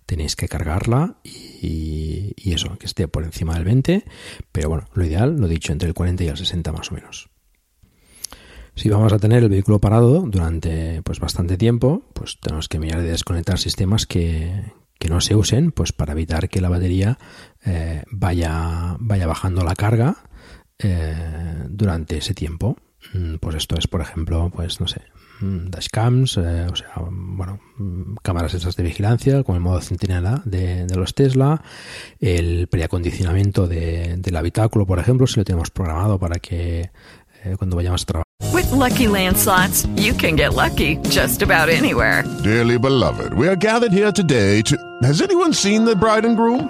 tenéis 0.06 0.36
que 0.36 0.50
cargarla 0.50 1.16
y, 1.24 2.34
eso, 2.52 2.78
que 2.78 2.86
esté 2.86 3.08
por 3.08 3.24
encima 3.24 3.54
del 3.54 3.64
20, 3.64 4.04
pero 4.52 4.68
bueno, 4.68 4.86
lo 4.94 5.06
ideal, 5.06 5.38
lo 5.40 5.48
dicho, 5.48 5.72
entre 5.72 5.88
el 5.88 5.94
40 5.94 6.26
y 6.26 6.28
el 6.28 6.38
60 6.38 6.72
más 6.74 6.92
o 6.92 6.96
menos. 6.96 7.30
Si 8.76 8.90
vamos 8.90 9.14
a 9.14 9.20
tener 9.20 9.44
el 9.44 9.50
vehículo 9.50 9.80
parado 9.80 10.26
durante 10.28 11.02
pues 11.04 11.20
bastante 11.20 11.58
tiempo, 11.58 12.10
pues 12.14 12.40
tenemos 12.42 12.68
que 12.68 12.80
mirar 12.80 13.02
de 13.02 13.12
desconectar 13.12 13.60
sistemas 13.60 14.06
que, 14.06 14.74
no 15.10 15.20
se 15.20 15.36
usen, 15.36 15.74
pues 15.74 15.92
para 15.92 16.14
evitar 16.14 16.48
que 16.48 16.62
la 16.62 16.70
batería 16.70 17.18
eh, 17.66 18.04
vaya, 18.10 18.96
vaya 19.00 19.28
bajando 19.28 19.62
la 19.66 19.76
carga 19.76 20.16
eh, 20.80 21.66
durante 21.70 22.18
ese 22.18 22.34
tiempo. 22.34 22.78
Pues 23.42 23.56
esto 23.58 23.78
es, 23.78 23.86
por 23.88 24.00
ejemplo, 24.00 24.50
pues 24.56 24.80
no 24.80 24.88
sé, 24.88 25.02
Mm, 25.44 25.70
dashcams, 25.70 26.38
eh, 26.38 26.68
o 26.72 26.76
sea, 26.76 26.94
bueno, 27.10 27.60
mm, 27.78 28.16
cámaras 28.22 28.54
esas 28.54 28.76
de 28.76 28.84
vigilancia 28.84 29.44
con 29.44 29.56
el 29.56 29.62
modo 29.62 29.82
centinela 29.82 30.42
de, 30.46 30.86
de 30.86 30.96
los 30.96 31.14
Tesla, 31.14 31.62
el 32.20 32.68
preacondicionamiento 32.68 33.68
de, 33.68 34.16
del 34.18 34.36
habitáculo, 34.36 34.86
por 34.86 35.00
ejemplo, 35.00 35.28
si 35.28 35.40
lo 35.40 35.44
tenemos 35.44 35.70
programado 35.70 36.18
para 36.18 36.40
que 36.40 36.92
eh, 37.44 37.56
cuando 37.58 37.76
vayamos 37.76 38.04
a 38.04 38.06
trabajar. 38.06 38.24
With 38.54 38.72
lucky 38.72 39.08
landslots, 39.08 39.86
you 39.96 40.14
can 40.16 40.38
get 40.38 40.54
lucky 40.54 40.98
just 41.10 41.42
about 41.42 41.70
anywhere. 41.70 42.24
Dearly 42.44 42.78
beloved, 42.78 43.34
we 43.34 43.48
are 43.48 43.58
gathered 43.58 43.92
here 43.92 44.12
today 44.14 44.62
to. 44.64 44.78
Has 45.02 45.22
anyone 45.22 45.54
seen 45.54 45.86
the 45.86 45.96
bride 45.96 46.26
and 46.26 46.38
groom? 46.38 46.70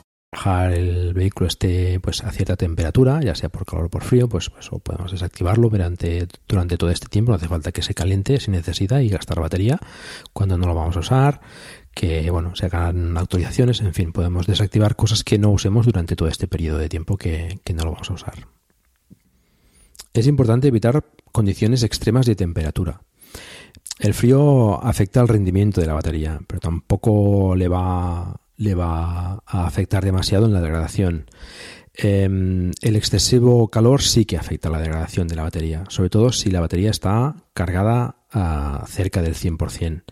El 0.31 1.13
vehículo 1.13 1.47
esté 1.47 1.99
pues 1.99 2.23
a 2.23 2.31
cierta 2.31 2.55
temperatura, 2.55 3.21
ya 3.21 3.35
sea 3.35 3.49
por 3.49 3.65
calor 3.65 3.85
o 3.85 3.89
por 3.89 4.03
frío, 4.03 4.29
pues, 4.29 4.49
pues 4.49 4.69
podemos 4.81 5.11
desactivarlo 5.11 5.69
durante, 5.69 6.27
todo 6.77 6.89
este 6.89 7.07
tiempo. 7.07 7.31
No 7.31 7.35
hace 7.35 7.49
falta 7.49 7.71
que 7.71 7.81
se 7.81 7.93
caliente 7.93 8.39
sin 8.39 8.53
necesidad 8.53 8.99
y 8.99 9.09
gastar 9.09 9.41
batería 9.41 9.79
cuando 10.31 10.57
no 10.57 10.67
lo 10.67 10.75
vamos 10.75 10.95
a 10.95 11.01
usar 11.01 11.41
que 11.93 12.31
bueno, 12.31 12.55
se 12.55 12.67
hagan 12.67 13.17
actualizaciones, 13.17 13.81
en 13.81 13.93
fin, 13.93 14.13
podemos 14.13 14.47
desactivar 14.47 14.95
cosas 14.95 15.25
que 15.25 15.37
no 15.37 15.49
usemos 15.51 15.85
durante 15.85 16.15
todo 16.15 16.29
este 16.29 16.47
periodo 16.47 16.77
de 16.77 16.87
tiempo 16.87 17.17
que, 17.17 17.59
no 17.75 17.83
lo 17.83 17.91
vamos 17.91 18.09
a 18.09 18.13
usar. 18.13 18.47
Es 20.13 20.27
importante 20.27 20.69
evitar 20.69 21.05
condiciones 21.33 21.83
extremas 21.83 22.25
de 22.25 22.35
temperatura. 22.35 23.01
El 23.99 24.13
frío 24.13 24.81
afecta 24.83 25.19
al 25.19 25.27
rendimiento 25.27 25.81
de 25.81 25.87
la 25.87 25.93
batería, 25.93 26.39
pero 26.47 26.59
tampoco 26.59 27.55
le 27.55 27.67
va, 27.67 28.40
le 28.61 28.75
va 28.75 29.41
a 29.45 29.65
afectar 29.65 30.05
demasiado 30.05 30.45
en 30.45 30.53
la 30.53 30.61
degradación. 30.61 31.25
Em, 31.93 32.71
el 32.81 32.95
excesivo 32.95 33.69
calor 33.69 34.01
sí 34.01 34.25
que 34.25 34.37
afecta 34.37 34.69
a 34.69 34.71
la 34.71 34.79
degradación 34.79 35.27
de 35.27 35.35
la 35.35 35.43
batería, 35.43 35.83
sobre 35.89 36.09
todo 36.09 36.31
si 36.31 36.51
la 36.51 36.61
batería 36.61 36.91
está 36.91 37.35
cargada 37.53 38.17
a 38.31 38.85
cerca 38.87 39.23
del 39.23 39.35
100%. 39.35 40.03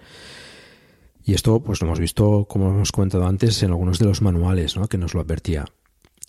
Y 1.23 1.35
esto 1.35 1.61
pues 1.61 1.79
lo 1.79 1.87
hemos 1.87 1.99
visto, 1.99 2.45
como 2.49 2.71
hemos 2.71 2.91
comentado 2.91 3.27
antes, 3.27 3.61
en 3.61 3.69
algunos 3.69 3.99
de 3.99 4.05
los 4.05 4.23
manuales 4.23 4.75
¿no? 4.75 4.87
que 4.87 4.97
nos 4.97 5.13
lo 5.13 5.21
advertía. 5.21 5.65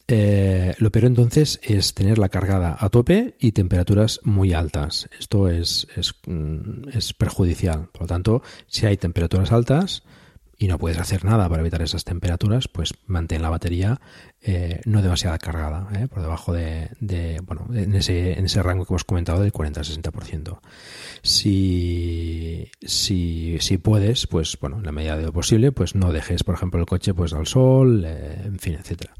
Eh, 0.06 0.74
lo 0.78 0.90
peor 0.90 1.06
entonces 1.06 1.58
es 1.62 1.94
tenerla 1.94 2.28
cargada 2.28 2.76
a 2.78 2.90
tope 2.90 3.34
y 3.38 3.52
temperaturas 3.52 4.20
muy 4.24 4.52
altas. 4.52 5.08
Esto 5.18 5.48
es, 5.48 5.86
es, 5.96 6.14
mm, 6.26 6.90
es 6.92 7.14
perjudicial. 7.14 7.88
Por 7.92 8.02
lo 8.02 8.06
tanto, 8.08 8.42
si 8.66 8.84
hay 8.84 8.98
temperaturas 8.98 9.52
altas, 9.52 10.02
y 10.60 10.68
no 10.68 10.78
puedes 10.78 10.98
hacer 10.98 11.24
nada 11.24 11.48
para 11.48 11.62
evitar 11.62 11.80
esas 11.80 12.04
temperaturas, 12.04 12.68
pues 12.68 12.92
mantén 13.06 13.40
la 13.40 13.48
batería 13.48 13.98
eh, 14.42 14.82
no 14.84 15.00
demasiado 15.00 15.38
cargada, 15.38 15.88
eh, 15.98 16.06
por 16.06 16.20
debajo 16.20 16.52
de, 16.52 17.40
bueno, 17.46 17.66
en 17.72 17.94
ese, 17.94 18.38
en 18.38 18.44
ese 18.44 18.62
rango 18.62 18.84
que 18.84 18.92
hemos 18.92 19.04
comentado 19.04 19.40
del 19.40 19.52
40 19.52 19.80
al 19.80 19.86
60%. 19.86 20.60
Si, 21.22 22.70
si, 22.82 23.56
si 23.58 23.78
puedes, 23.78 24.26
pues 24.26 24.58
bueno, 24.60 24.76
en 24.76 24.84
la 24.84 24.92
medida 24.92 25.16
de 25.16 25.24
lo 25.24 25.32
posible, 25.32 25.72
pues 25.72 25.94
no 25.94 26.12
dejes, 26.12 26.44
por 26.44 26.56
ejemplo, 26.56 26.78
el 26.78 26.84
coche 26.84 27.14
pues 27.14 27.32
al 27.32 27.46
sol, 27.46 28.04
eh, 28.06 28.42
en 28.44 28.58
fin, 28.58 28.74
etcétera. 28.74 29.14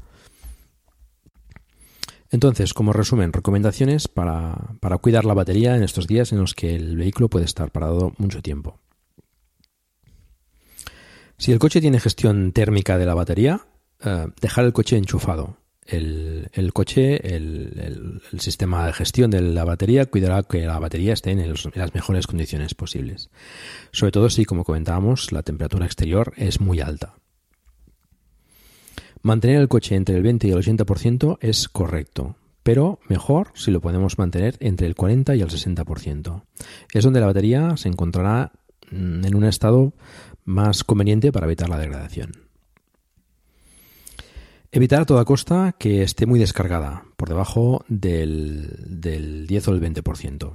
Entonces, 2.29 2.75
como 2.75 2.93
resumen, 2.93 3.33
recomendaciones 3.33 4.07
para, 4.07 4.75
para 4.79 4.99
cuidar 4.99 5.25
la 5.25 5.33
batería 5.33 5.75
en 5.75 5.81
estos 5.81 6.05
días 6.05 6.31
en 6.33 6.37
los 6.37 6.53
que 6.53 6.75
el 6.75 6.97
vehículo 6.97 7.29
puede 7.29 7.45
estar 7.45 7.71
parado 7.71 8.13
mucho 8.19 8.43
tiempo. 8.43 8.79
Si 11.41 11.51
el 11.51 11.57
coche 11.57 11.81
tiene 11.81 11.99
gestión 11.99 12.51
térmica 12.51 12.99
de 12.99 13.07
la 13.07 13.15
batería, 13.15 13.61
eh, 14.05 14.27
dejar 14.39 14.63
el 14.63 14.73
coche 14.73 14.95
enchufado. 14.95 15.57
El, 15.87 16.71
coche, 16.71 17.35
el, 17.35 18.21
sistema 18.37 18.85
de 18.85 18.93
gestión 18.93 19.31
de 19.31 19.41
la 19.41 19.63
batería 19.65 20.05
cuidará 20.05 20.43
que 20.43 20.67
la 20.67 20.77
batería 20.77 21.13
esté 21.13 21.31
en, 21.31 21.39
en 21.39 21.55
las 21.73 21.95
mejores 21.95 22.27
condiciones 22.27 22.75
posibles. 22.75 23.31
Sobre 23.91 24.11
todo 24.11 24.29
si, 24.29 24.45
como 24.45 24.63
comentábamos, 24.63 25.31
la 25.31 25.41
temperatura 25.41 25.87
exterior 25.87 26.31
es 26.37 26.61
muy 26.61 26.79
alta. 26.79 27.15
Mantener 29.23 29.61
el 29.61 29.67
coche 29.67 29.95
entre 29.95 30.17
el 30.17 30.21
20 30.21 30.47
y 30.47 30.51
el 30.51 30.59
80% 30.59 31.39
es 31.41 31.67
correcto, 31.69 32.35
pero 32.61 32.99
mejor 33.09 33.51
si 33.55 33.71
lo 33.71 33.81
podemos 33.81 34.19
mantener 34.19 34.57
entre 34.59 34.85
el 34.85 34.93
40 34.93 35.35
y 35.35 35.41
el 35.41 35.49
60%. 35.49 36.43
Es 36.93 37.03
donde 37.03 37.19
la 37.19 37.25
batería 37.25 37.75
se 37.77 37.89
encontrará 37.89 38.51
mm, 38.91 39.25
en 39.25 39.35
un 39.35 39.45
estado 39.45 39.93
más 40.51 40.83
conveniente 40.83 41.31
para 41.31 41.47
evitar 41.47 41.69
la 41.69 41.79
degradación. 41.79 42.31
Evitar 44.71 45.01
a 45.01 45.05
toda 45.05 45.25
costa 45.25 45.75
que 45.77 46.03
esté 46.03 46.25
muy 46.25 46.39
descargada, 46.39 47.03
por 47.17 47.27
debajo 47.27 47.83
del, 47.89 48.73
del 48.87 49.47
10 49.47 49.67
o 49.67 49.71
el 49.73 49.81
20%. 49.81 50.53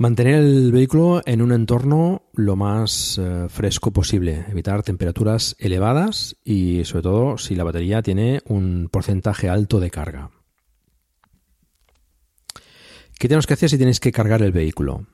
Mantener 0.00 0.36
el 0.36 0.70
vehículo 0.70 1.22
en 1.26 1.42
un 1.42 1.50
entorno 1.50 2.30
lo 2.32 2.54
más 2.54 3.18
eh, 3.18 3.48
fresco 3.48 3.92
posible, 3.92 4.44
evitar 4.48 4.84
temperaturas 4.84 5.56
elevadas 5.58 6.36
y 6.44 6.84
sobre 6.84 7.02
todo 7.02 7.36
si 7.36 7.56
la 7.56 7.64
batería 7.64 8.00
tiene 8.00 8.40
un 8.46 8.88
porcentaje 8.92 9.48
alto 9.48 9.80
de 9.80 9.90
carga. 9.90 10.30
¿Qué 13.18 13.26
tenemos 13.26 13.48
que 13.48 13.54
hacer 13.54 13.68
si 13.68 13.76
tienes 13.76 13.98
que 13.98 14.12
cargar 14.12 14.40
el 14.42 14.52
vehículo? 14.52 15.04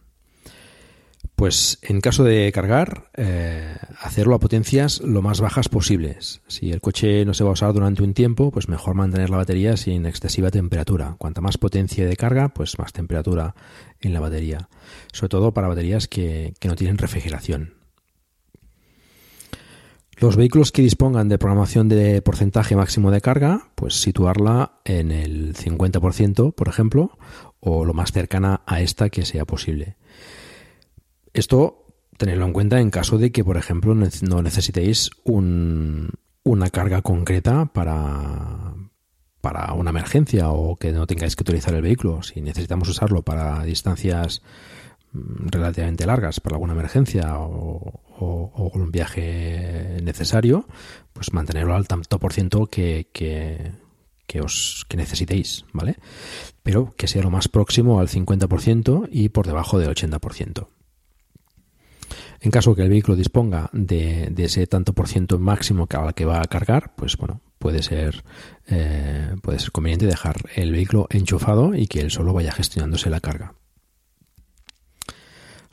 Pues 1.44 1.78
en 1.82 2.00
caso 2.00 2.24
de 2.24 2.50
cargar, 2.52 3.10
eh, 3.18 3.76
hacerlo 4.00 4.34
a 4.34 4.40
potencias 4.40 5.02
lo 5.02 5.20
más 5.20 5.42
bajas 5.42 5.68
posibles. 5.68 6.40
Si 6.46 6.72
el 6.72 6.80
coche 6.80 7.26
no 7.26 7.34
se 7.34 7.44
va 7.44 7.50
a 7.50 7.52
usar 7.52 7.74
durante 7.74 8.02
un 8.02 8.14
tiempo, 8.14 8.50
pues 8.50 8.70
mejor 8.70 8.94
mantener 8.94 9.28
la 9.28 9.36
batería 9.36 9.76
sin 9.76 10.06
excesiva 10.06 10.50
temperatura. 10.50 11.16
Cuanta 11.18 11.42
más 11.42 11.58
potencia 11.58 12.06
de 12.06 12.16
carga, 12.16 12.48
pues 12.48 12.78
más 12.78 12.94
temperatura 12.94 13.54
en 14.00 14.14
la 14.14 14.20
batería. 14.20 14.70
Sobre 15.12 15.28
todo 15.28 15.52
para 15.52 15.68
baterías 15.68 16.08
que, 16.08 16.54
que 16.60 16.68
no 16.68 16.76
tienen 16.76 16.96
refrigeración. 16.96 17.74
Los 20.16 20.36
vehículos 20.36 20.72
que 20.72 20.80
dispongan 20.80 21.28
de 21.28 21.36
programación 21.36 21.90
de 21.90 22.22
porcentaje 22.22 22.74
máximo 22.74 23.10
de 23.10 23.20
carga, 23.20 23.68
pues 23.74 24.00
situarla 24.00 24.80
en 24.86 25.12
el 25.12 25.54
50%, 25.54 26.54
por 26.54 26.68
ejemplo, 26.68 27.18
o 27.60 27.84
lo 27.84 27.92
más 27.92 28.12
cercana 28.12 28.62
a 28.64 28.80
esta 28.80 29.10
que 29.10 29.26
sea 29.26 29.44
posible. 29.44 29.98
Esto 31.34 31.86
tenerlo 32.16 32.46
en 32.46 32.52
cuenta 32.52 32.80
en 32.80 32.90
caso 32.90 33.18
de 33.18 33.32
que, 33.32 33.44
por 33.44 33.56
ejemplo, 33.56 33.94
no 33.94 34.42
necesitéis 34.42 35.10
un- 35.24 36.10
una 36.44 36.70
carga 36.70 37.02
concreta 37.02 37.66
para, 37.66 38.74
para 39.40 39.72
una 39.72 39.90
emergencia 39.90 40.50
o 40.50 40.76
que 40.76 40.92
no 40.92 41.06
tengáis 41.06 41.34
que 41.36 41.42
utilizar 41.42 41.74
el 41.74 41.82
vehículo. 41.82 42.22
Si 42.22 42.40
necesitamos 42.40 42.88
usarlo 42.88 43.22
para 43.22 43.64
distancias 43.64 44.42
mm, 45.12 45.48
relativamente 45.48 46.06
largas, 46.06 46.38
para 46.40 46.54
alguna 46.56 46.74
emergencia 46.74 47.38
o 47.38 48.00
un 48.74 48.92
viaje 48.92 49.98
necesario, 50.02 50.66
pues 51.12 51.32
mantenerlo 51.32 51.74
al 51.74 51.88
tanto 51.88 52.18
por 52.20 52.32
ciento 52.32 52.66
que, 52.66 53.08
que, 53.12 53.72
que 54.26 54.40
os 54.40 54.86
que 54.88 54.96
necesitéis, 54.96 55.64
¿vale? 55.72 55.96
Pero 56.62 56.94
que 56.96 57.08
sea 57.08 57.22
lo 57.22 57.30
más 57.30 57.48
próximo 57.48 57.98
al 57.98 58.08
50% 58.08 59.08
y 59.10 59.30
por 59.30 59.46
debajo 59.46 59.78
del 59.80 59.90
80%. 59.90 60.68
En 62.44 62.50
caso 62.50 62.74
que 62.74 62.82
el 62.82 62.90
vehículo 62.90 63.16
disponga 63.16 63.70
de, 63.72 64.28
de 64.30 64.44
ese 64.44 64.66
tanto 64.66 64.92
por 64.92 65.08
ciento 65.08 65.38
máximo 65.38 65.88
al 65.90 66.12
que 66.12 66.26
va 66.26 66.42
a 66.42 66.44
cargar, 66.44 66.94
pues 66.94 67.16
bueno, 67.16 67.40
puede 67.58 67.82
ser, 67.82 68.22
eh, 68.66 69.34
puede 69.40 69.58
ser 69.60 69.72
conveniente 69.72 70.04
dejar 70.04 70.36
el 70.54 70.70
vehículo 70.70 71.06
enchufado 71.08 71.74
y 71.74 71.86
que 71.86 72.00
él 72.00 72.10
solo 72.10 72.34
vaya 72.34 72.52
gestionándose 72.52 73.08
la 73.08 73.20
carga. 73.20 73.54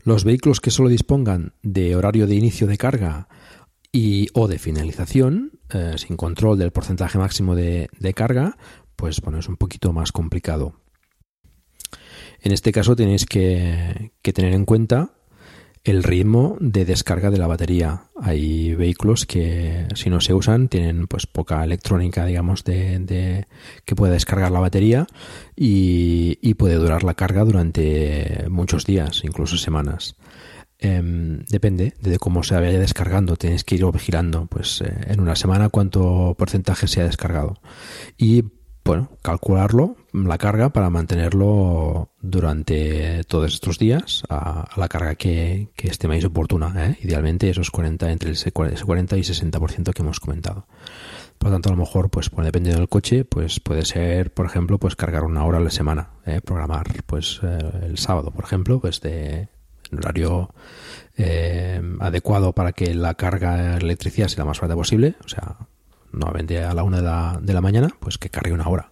Los 0.05 0.23
vehículos 0.23 0.61
que 0.61 0.71
solo 0.71 0.87
dispongan 0.87 1.55
de 1.61 1.93
horario 1.97 2.25
de 2.25 2.35
inicio 2.35 2.67
de 2.67 2.77
carga 2.77 3.27
y 3.91 4.29
o 4.33 4.47
de 4.47 4.57
finalización, 4.57 5.59
eh, 5.73 5.95
sin 5.97 6.15
control 6.15 6.57
del 6.57 6.71
porcentaje 6.71 7.17
máximo 7.17 7.53
de, 7.53 7.89
carga, 8.15 8.55
pues 8.95 9.19
bueno, 9.19 9.39
es 9.39 9.49
un 9.49 9.57
poquito 9.57 9.91
más 9.91 10.13
complicado. 10.13 10.79
En 12.39 12.53
este 12.53 12.71
caso 12.71 12.95
tenéis 12.95 13.25
que 13.25 14.13
tener 14.21 14.53
en 14.53 14.63
cuenta 14.63 15.15
el 15.83 16.03
ritmo 16.03 16.57
de 16.59 16.85
descarga 16.85 17.31
de 17.31 17.37
la 17.37 17.47
batería. 17.47 18.03
Hay 18.21 18.75
vehículos 18.75 19.25
que 19.25 19.87
si 19.95 20.09
no 20.09 20.21
se 20.21 20.33
usan 20.33 20.67
tienen 20.67 21.07
pues 21.07 21.25
poca 21.25 21.63
electrónica, 21.63 22.25
digamos, 22.25 22.63
de, 22.63 23.47
que 23.85 23.95
pueda 23.95 24.13
descargar 24.13 24.51
la 24.51 24.59
batería 24.59 25.07
y, 25.55 26.37
y 26.41 26.53
puede 26.53 26.75
durar 26.75 27.03
la 27.03 27.15
carga 27.15 27.43
durante 27.43 28.45
muchos 28.49 28.85
días, 28.85 29.23
incluso 29.23 29.57
semanas. 29.57 30.15
Em, 30.83 31.45
depende 31.45 31.93
de 32.01 32.17
cómo 32.17 32.41
se 32.41 32.55
vaya 32.55 32.79
descargando. 32.79 33.35
Tienes 33.35 33.63
que 33.63 33.75
ir 33.75 33.85
vigilando, 33.91 34.47
pues 34.47 34.81
eh, 34.81 34.91
en 35.07 35.19
una 35.19 35.35
semana 35.35 35.69
cuánto 35.69 36.35
porcentaje 36.35 36.87
se 36.87 37.01
ha 37.01 37.05
descargado. 37.05 37.59
Y 38.17 38.45
bueno, 38.91 39.09
calcularlo, 39.21 39.95
la 40.11 40.37
carga, 40.37 40.73
para 40.73 40.89
mantenerlo 40.89 42.09
durante 42.19 43.23
todos 43.23 43.53
estos 43.53 43.79
días 43.79 44.23
a, 44.27 44.67
la 44.75 44.89
carga 44.89 45.15
que, 45.15 45.69
que 45.77 45.87
estiméis 45.87 46.25
oportuna. 46.25 46.73
¿eh? 46.75 46.97
Idealmente 47.01 47.49
esos 47.49 47.71
40, 47.71 48.11
entre 48.11 48.31
ese 48.31 48.51
40 48.51 49.15
y 49.15 49.21
60% 49.21 49.93
que 49.93 50.01
hemos 50.01 50.19
comentado. 50.19 50.67
Por 51.37 51.47
lo 51.47 51.55
tanto, 51.55 51.69
a 51.69 51.71
lo 51.71 51.77
mejor, 51.77 52.09
pues, 52.09 52.29
dependiendo 52.35 52.79
del 52.81 52.89
coche, 52.89 53.23
pues 53.23 53.61
puede 53.61 53.85
ser, 53.85 54.33
por 54.33 54.45
ejemplo, 54.45 54.77
pues 54.77 54.97
cargar 54.97 55.23
una 55.23 55.45
hora 55.45 55.59
a 55.59 55.61
la 55.61 55.69
semana, 55.69 56.09
¿eh? 56.25 56.41
programar, 56.41 56.87
pues 57.05 57.39
eh, 57.43 57.59
el 57.83 57.97
sábado, 57.97 58.31
por 58.31 58.43
ejemplo, 58.43 58.81
pues 58.81 58.99
de 58.99 59.47
en 59.89 59.97
horario 59.99 60.53
adecuado 62.01 62.51
para 62.51 62.73
que 62.73 62.93
la 62.93 63.13
carga 63.13 63.77
electricidad 63.77 64.27
sea 64.27 64.39
la 64.39 64.49
más 64.49 64.59
barata 64.59 64.75
posible, 64.75 65.15
o 65.23 65.29
sea, 65.29 65.55
nuevamente 66.11 66.63
a 66.63 66.73
la 66.73 66.83
una 66.83 66.97
de 66.97 67.03
la, 67.03 67.39
de 67.41 67.53
la 67.53 67.61
mañana, 67.61 67.89
pues 67.99 68.17
que 68.17 68.29
cargue 68.29 68.53
una 68.53 68.67
hora 68.67 68.91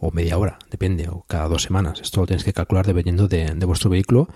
o 0.00 0.10
media 0.10 0.36
hora, 0.36 0.58
depende, 0.70 1.08
o 1.08 1.24
cada 1.28 1.48
dos 1.48 1.62
semanas. 1.62 2.00
Esto 2.00 2.20
lo 2.20 2.26
tenéis 2.26 2.44
que 2.44 2.52
calcular 2.52 2.84
dependiendo 2.84 3.28
de, 3.28 3.54
vuestro 3.64 3.88
vehículo, 3.88 4.28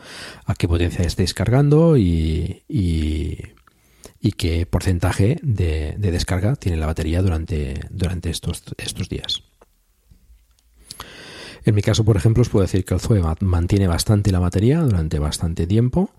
a 0.44 0.54
qué 0.54 0.68
potencia 0.68 1.04
estéis 1.04 1.34
cargando 1.34 1.96
y, 1.96 2.62
y, 2.68 3.38
y 4.20 4.32
qué 4.32 4.64
porcentaje 4.66 5.38
de, 5.42 5.96
de 5.98 6.10
descarga 6.12 6.54
tiene 6.54 6.78
la 6.78 6.86
batería 6.86 7.20
durante, 7.20 7.80
durante 7.90 8.30
estos, 8.30 8.62
estos 8.78 9.08
días. 9.08 9.42
En 11.66 11.74
mi 11.74 11.82
caso, 11.82 12.04
por 12.04 12.16
ejemplo, 12.16 12.42
os 12.42 12.48
puedo 12.48 12.62
decir 12.64 12.84
que 12.84 12.94
el 12.94 13.00
Zoe 13.00 13.20
ma- 13.20 13.36
mantiene 13.40 13.86
bastante 13.88 14.30
la 14.32 14.38
batería 14.38 14.80
durante 14.80 15.18
bastante 15.18 15.66
tiempo 15.66 16.10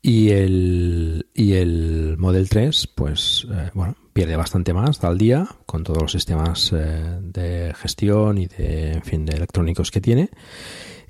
y 0.00 0.30
el, 0.30 1.26
y 1.34 1.54
el 1.54 2.16
Model 2.18 2.48
3, 2.48 2.86
pues, 2.94 3.46
eh, 3.52 3.70
bueno, 3.74 3.96
pierde 4.12 4.36
bastante 4.36 4.72
más 4.72 5.02
al 5.02 5.18
día 5.18 5.46
con 5.66 5.82
todos 5.82 6.00
los 6.02 6.12
sistemas 6.12 6.72
eh, 6.74 7.18
de 7.20 7.74
gestión 7.76 8.38
y 8.38 8.46
de, 8.46 8.92
en 8.92 9.02
fin, 9.02 9.26
de 9.26 9.36
electrónicos 9.36 9.90
que 9.90 10.00
tiene. 10.00 10.30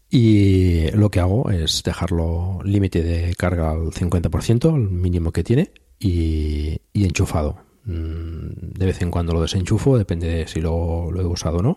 Y 0.09 0.91
lo 0.93 1.11
que 1.11 1.21
hago 1.21 1.51
es 1.51 1.83
dejarlo 1.83 2.61
límite 2.65 3.03
de 3.03 3.35
carga 3.35 3.73
al 3.73 3.91
50%, 3.91 4.75
el 4.75 4.89
mínimo 4.91 5.33
que 5.33 5.45
tiene, 5.45 5.73
y, 5.99 6.81
enchufado. 6.95 7.59
Mm, 7.85 8.73
De 8.79 8.87
vez 8.87 9.03
en 9.03 9.11
cuando 9.11 9.35
lo 9.35 9.43
desenchufo, 9.43 9.99
depende 9.99 10.29
de 10.29 10.49
si 10.49 10.61
lo 10.61 11.11
he 11.15 11.25
usado 11.25 11.59
o 11.59 11.63
no. 11.63 11.77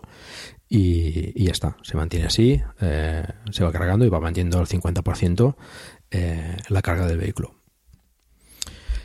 Y, 0.72 1.44
ya 1.44 1.50
está, 1.50 1.76
se 1.82 1.96
mantiene 1.96 2.26
así, 2.26 2.62
eh, 2.80 3.24
se 3.50 3.64
va 3.64 3.72
cargando 3.72 4.04
y 4.04 4.08
va 4.08 4.20
manteniendo 4.20 4.60
al 4.60 4.68
50% 4.68 5.56
eh, 6.12 6.56
la 6.68 6.80
carga 6.80 7.08
del 7.08 7.18
vehículo. 7.18 7.56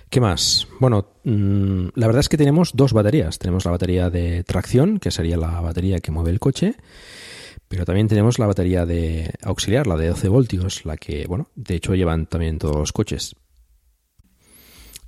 ¿Qué 0.10 0.22
más? 0.22 0.68
Bueno, 0.80 1.08
mm, 1.24 1.88
la 1.96 2.06
verdad 2.06 2.20
es 2.20 2.30
que 2.30 2.38
tenemos 2.38 2.72
dos 2.76 2.94
baterías. 2.94 3.40
Tenemos 3.40 3.66
la 3.66 3.72
batería 3.72 4.12
de 4.12 4.44
tracción, 4.44 5.00
que 5.00 5.10
sería 5.10 5.38
la 5.38 5.60
batería 5.60 6.00
que 6.00 6.12
mueve 6.12 6.30
el 6.30 6.40
coche, 6.40 6.76
pero 7.68 7.84
también 7.84 8.08
tenemos 8.08 8.38
la 8.38 8.46
batería 8.46 8.86
de 8.86 9.34
auxiliar, 9.42 9.88
la 9.88 9.98
de 9.98 10.10
12 10.10 10.30
voltios, 10.30 10.86
la 10.86 10.98
que, 10.98 11.26
bueno, 11.28 11.50
de 11.56 11.76
hecho 11.76 11.96
llevan 11.96 12.28
también 12.28 12.60
todos 12.60 12.76
los 12.76 12.94
coches. 12.94 13.36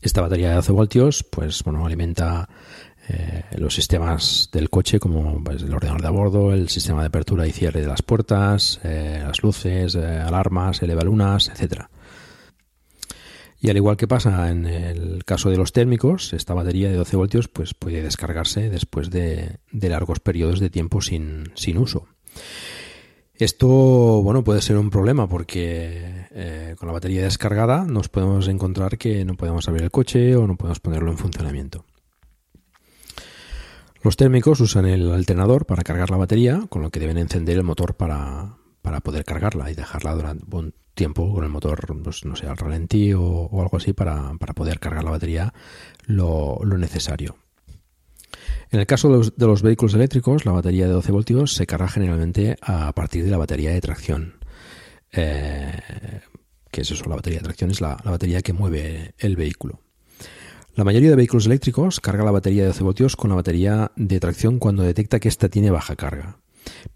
Esta 0.01 0.21
batería 0.21 0.49
de 0.49 0.55
12 0.55 0.71
voltios, 0.71 1.23
pues 1.23 1.63
bueno, 1.63 1.85
alimenta 1.85 2.49
eh, 3.09 3.43
los 3.57 3.73
sistemas 3.73 4.49
del 4.51 4.69
coche 4.69 4.99
como 4.99 5.43
pues, 5.43 5.63
el 5.63 5.73
ordenador 5.73 6.01
de 6.01 6.07
a 6.07 6.11
bordo, 6.11 6.53
el 6.53 6.69
sistema 6.69 7.01
de 7.01 7.07
apertura 7.07 7.47
y 7.47 7.51
cierre 7.51 7.81
de 7.81 7.87
las 7.87 8.01
puertas, 8.01 8.79
eh, 8.83 9.21
las 9.25 9.43
luces, 9.43 9.95
eh, 9.95 10.05
alarmas, 10.05 10.81
elevalunas, 10.81 11.49
etcétera. 11.49 11.89
Y 13.59 13.69
al 13.69 13.77
igual 13.77 13.97
que 13.97 14.07
pasa 14.07 14.51
en 14.51 14.65
el 14.65 15.25
caso 15.25 15.49
de 15.49 15.57
los 15.57 15.73
térmicos, 15.73 16.33
esta 16.33 16.53
batería 16.53 16.89
de 16.89 16.95
12 16.95 17.17
voltios 17.17 17.47
pues, 17.47 17.73
puede 17.73 18.03
descargarse 18.03 18.69
después 18.69 19.09
de, 19.09 19.57
de 19.71 19.89
largos 19.89 20.19
periodos 20.19 20.59
de 20.59 20.69
tiempo 20.69 21.01
sin, 21.01 21.51
sin 21.55 21.77
uso. 21.77 22.07
Esto, 23.39 23.67
bueno, 24.23 24.43
puede 24.43 24.61
ser 24.61 24.77
un 24.77 24.89
problema 24.89 25.29
porque 25.29 26.25
eh, 26.31 26.75
con 26.77 26.87
la 26.87 26.93
batería 26.93 27.21
descargada 27.21 27.85
nos 27.85 28.09
podemos 28.09 28.47
encontrar 28.47 28.97
que 28.97 29.25
no 29.25 29.35
podemos 29.35 29.67
abrir 29.67 29.83
el 29.83 29.91
coche 29.91 30.35
o 30.35 30.47
no 30.47 30.55
podemos 30.55 30.79
ponerlo 30.79 31.11
en 31.11 31.19
funcionamiento. 31.19 31.85
Los 34.07 34.15
térmicos 34.15 34.61
usan 34.61 34.85
el 34.85 35.11
alternador 35.11 35.65
para 35.65 35.83
cargar 35.83 36.09
la 36.11 36.15
batería, 36.15 36.61
con 36.69 36.81
lo 36.81 36.89
que 36.91 37.01
deben 37.01 37.17
encender 37.17 37.57
el 37.57 37.65
motor 37.65 37.97
para, 37.97 38.55
poder 39.03 39.25
cargarla 39.25 39.69
y 39.69 39.75
dejarla 39.75 40.15
durante 40.15 40.45
un 40.55 40.73
tiempo 40.93 41.33
con 41.33 41.43
el 41.43 41.49
motor, 41.49 41.85
pues, 42.01 42.23
no 42.23 42.37
sé, 42.37 42.47
al 42.47 42.55
ralentí 42.55 43.11
o, 43.11 43.49
algo 43.61 43.75
así 43.75 43.91
para, 43.91 44.31
poder 44.55 44.79
cargar 44.79 45.03
la 45.03 45.11
batería 45.11 45.53
lo 46.05 46.63
necesario. 46.77 47.35
En 48.71 48.79
el 48.79 48.85
caso 48.85 49.09
de 49.09 49.45
los, 49.45 49.61
vehículos 49.61 49.93
eléctricos, 49.93 50.45
la 50.45 50.53
batería 50.53 50.87
de 50.87 50.93
12 50.93 51.11
voltios 51.11 51.53
se 51.53 51.67
carga 51.67 51.89
generalmente 51.89 52.55
a 52.61 52.93
partir 52.93 53.25
de 53.25 53.31
la 53.31 53.37
batería 53.37 53.71
de 53.71 53.81
tracción. 53.81 54.35
Eh, 55.11 56.21
que 56.71 56.79
es 56.79 56.91
eso, 56.91 57.03
la 57.09 57.17
batería 57.17 57.39
de 57.39 57.43
tracción 57.43 57.71
es 57.71 57.81
la, 57.81 57.97
batería 58.05 58.41
que 58.41 58.53
mueve 58.53 59.15
el 59.17 59.35
vehículo. 59.35 59.81
La 60.77 60.83
mayoría 60.83 61.09
de 61.09 61.15
vehículos 61.15 61.47
eléctricos 61.47 61.99
carga 61.99 62.23
la 62.23 62.29
batería 62.29 62.61
de 62.61 62.67
12 62.67 62.83
voltios 62.83 63.15
con 63.15 63.31
la 63.31 63.35
batería 63.35 63.91
de 63.95 64.19
tracción 64.19 64.59
cuando 64.59 64.83
detecta 64.83 65.19
que 65.19 65.27
ésta 65.27 65.49
tiene 65.49 65.71
baja 65.71 65.95
carga. 65.95 66.37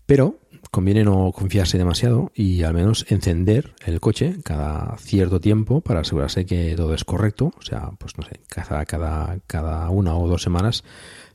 Pero 0.05 0.37
conviene 0.69 1.03
no 1.03 1.31
confiarse 1.31 1.79
demasiado 1.79 2.31
y 2.35 2.61
al 2.61 2.75
menos 2.75 3.07
encender 3.09 3.73
el 3.83 3.99
coche 3.99 4.35
cada 4.43 4.95
cierto 4.99 5.39
tiempo 5.39 5.81
para 5.81 6.01
asegurarse 6.01 6.45
que 6.45 6.75
todo 6.75 6.93
es 6.93 7.03
correcto. 7.03 7.53
O 7.57 7.61
sea, 7.63 7.89
pues 7.97 8.15
no 8.19 8.23
sé, 8.23 8.39
cada, 8.49 8.85
cada, 8.85 9.39
cada 9.47 9.89
una 9.89 10.15
o 10.15 10.27
dos 10.27 10.43
semanas 10.43 10.83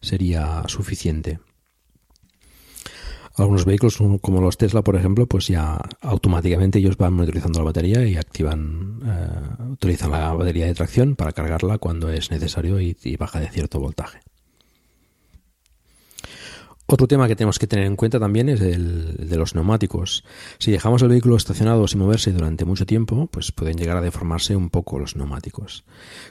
sería 0.00 0.62
suficiente. 0.68 1.40
Algunos 3.36 3.64
vehículos 3.66 3.98
como 4.20 4.40
los 4.40 4.56
Tesla, 4.56 4.82
por 4.82 4.96
ejemplo, 4.96 5.26
pues 5.26 5.48
ya 5.48 5.78
automáticamente 6.00 6.78
ellos 6.78 6.96
van 6.96 7.12
monitorizando 7.12 7.58
la 7.58 7.66
batería 7.66 8.02
y 8.06 8.16
activan, 8.16 9.00
eh, 9.04 9.62
utilizan 9.72 10.10
la 10.10 10.32
batería 10.32 10.66
de 10.66 10.74
tracción 10.74 11.16
para 11.16 11.32
cargarla 11.32 11.78
cuando 11.78 12.10
es 12.10 12.30
necesario 12.30 12.80
y 12.80 13.16
baja 13.18 13.40
de 13.40 13.48
cierto 13.48 13.78
voltaje. 13.78 14.20
Otro 16.88 17.08
tema 17.08 17.26
que 17.26 17.34
tenemos 17.34 17.58
que 17.58 17.66
tener 17.66 17.84
en 17.84 17.96
cuenta 17.96 18.20
también 18.20 18.48
es 18.48 18.60
el 18.60 19.28
de 19.28 19.36
los 19.36 19.56
neumáticos. 19.56 20.24
Si 20.58 20.70
dejamos 20.70 21.02
el 21.02 21.08
vehículo 21.08 21.36
estacionado 21.36 21.88
sin 21.88 21.98
moverse 21.98 22.32
durante 22.32 22.64
mucho 22.64 22.86
tiempo, 22.86 23.26
pues 23.26 23.50
pueden 23.50 23.76
llegar 23.76 23.96
a 23.96 24.00
deformarse 24.00 24.54
un 24.54 24.70
poco 24.70 25.00
los 25.00 25.16
neumáticos. 25.16 25.84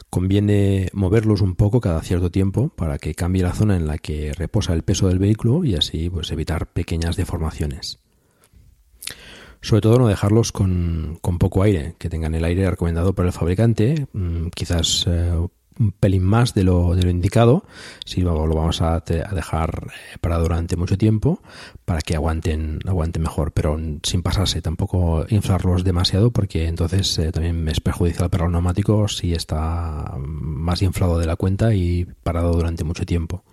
Conviene 0.10 0.88
moverlos 0.94 1.41
un 1.41 1.56
poco 1.56 1.82
cada 1.82 2.02
cierto 2.02 2.32
tiempo 2.32 2.70
para 2.70 2.98
que 3.00 3.15
cambie 3.15 3.44
la 3.44 3.54
zona 3.54 3.76
en 3.76 3.86
la 3.86 3.98
que 3.98 4.32
reposa 4.34 4.74
el 4.74 4.84
peso 4.84 5.10
del 5.10 5.20
vehículo 5.20 5.65
y 5.65 5.76
así 5.76 6.10
pues 6.10 6.32
evitar 6.32 6.68
pequeñas 6.68 7.18
deformaciones. 7.18 8.00
Sobre 9.60 9.82
todo 9.82 10.00
no 10.00 10.08
dejarlos 10.08 10.54
con, 10.54 11.20
poco 11.22 11.63
aire, 11.63 11.96
que 11.98 12.10
tengan 12.10 12.34
el 12.34 12.46
aire 12.46 12.70
recomendado 12.70 13.13
por 13.13 13.26
el 13.26 13.34
fabricante, 13.34 14.08
mm, 14.13 14.48
quizás 14.56 15.06
eh, 15.08 15.34
un 15.80 15.92
pelín 15.92 16.24
más 16.24 16.54
de 16.54 16.64
lo, 16.64 16.96
de 16.96 17.04
lo 17.04 17.10
indicado, 17.10 17.66
si 18.06 18.22
lo, 18.22 18.48
vamos 18.48 18.82
a, 18.82 19.02
dejar 19.02 19.88
eh, 19.88 20.18
para 20.22 20.38
durante 20.38 20.76
mucho 20.76 20.98
tiempo 20.98 21.42
para 21.86 22.02
que 22.02 22.16
aguanten, 22.16 22.80
mejor, 23.20 23.52
pero 23.52 23.78
sin 24.04 24.22
pasarse, 24.22 24.62
tampoco 24.62 25.26
inflarlos 25.30 25.84
demasiado 25.84 26.32
porque 26.32 26.68
entonces 26.68 27.18
eh, 27.20 27.32
también 27.32 27.68
es 27.68 27.80
perjudicial 27.80 28.30
para 28.30 28.46
los 28.46 28.54
neumáticos 28.54 29.18
si 29.18 29.34
está 29.34 30.16
más 30.18 30.82
inflado 30.82 31.20
de 31.20 31.26
la 31.26 31.36
cuenta 31.36 31.74
y 31.74 32.06
parado 32.24 32.54
durante 32.54 32.84
mucho 32.84 33.06
tiempo. 33.06 33.44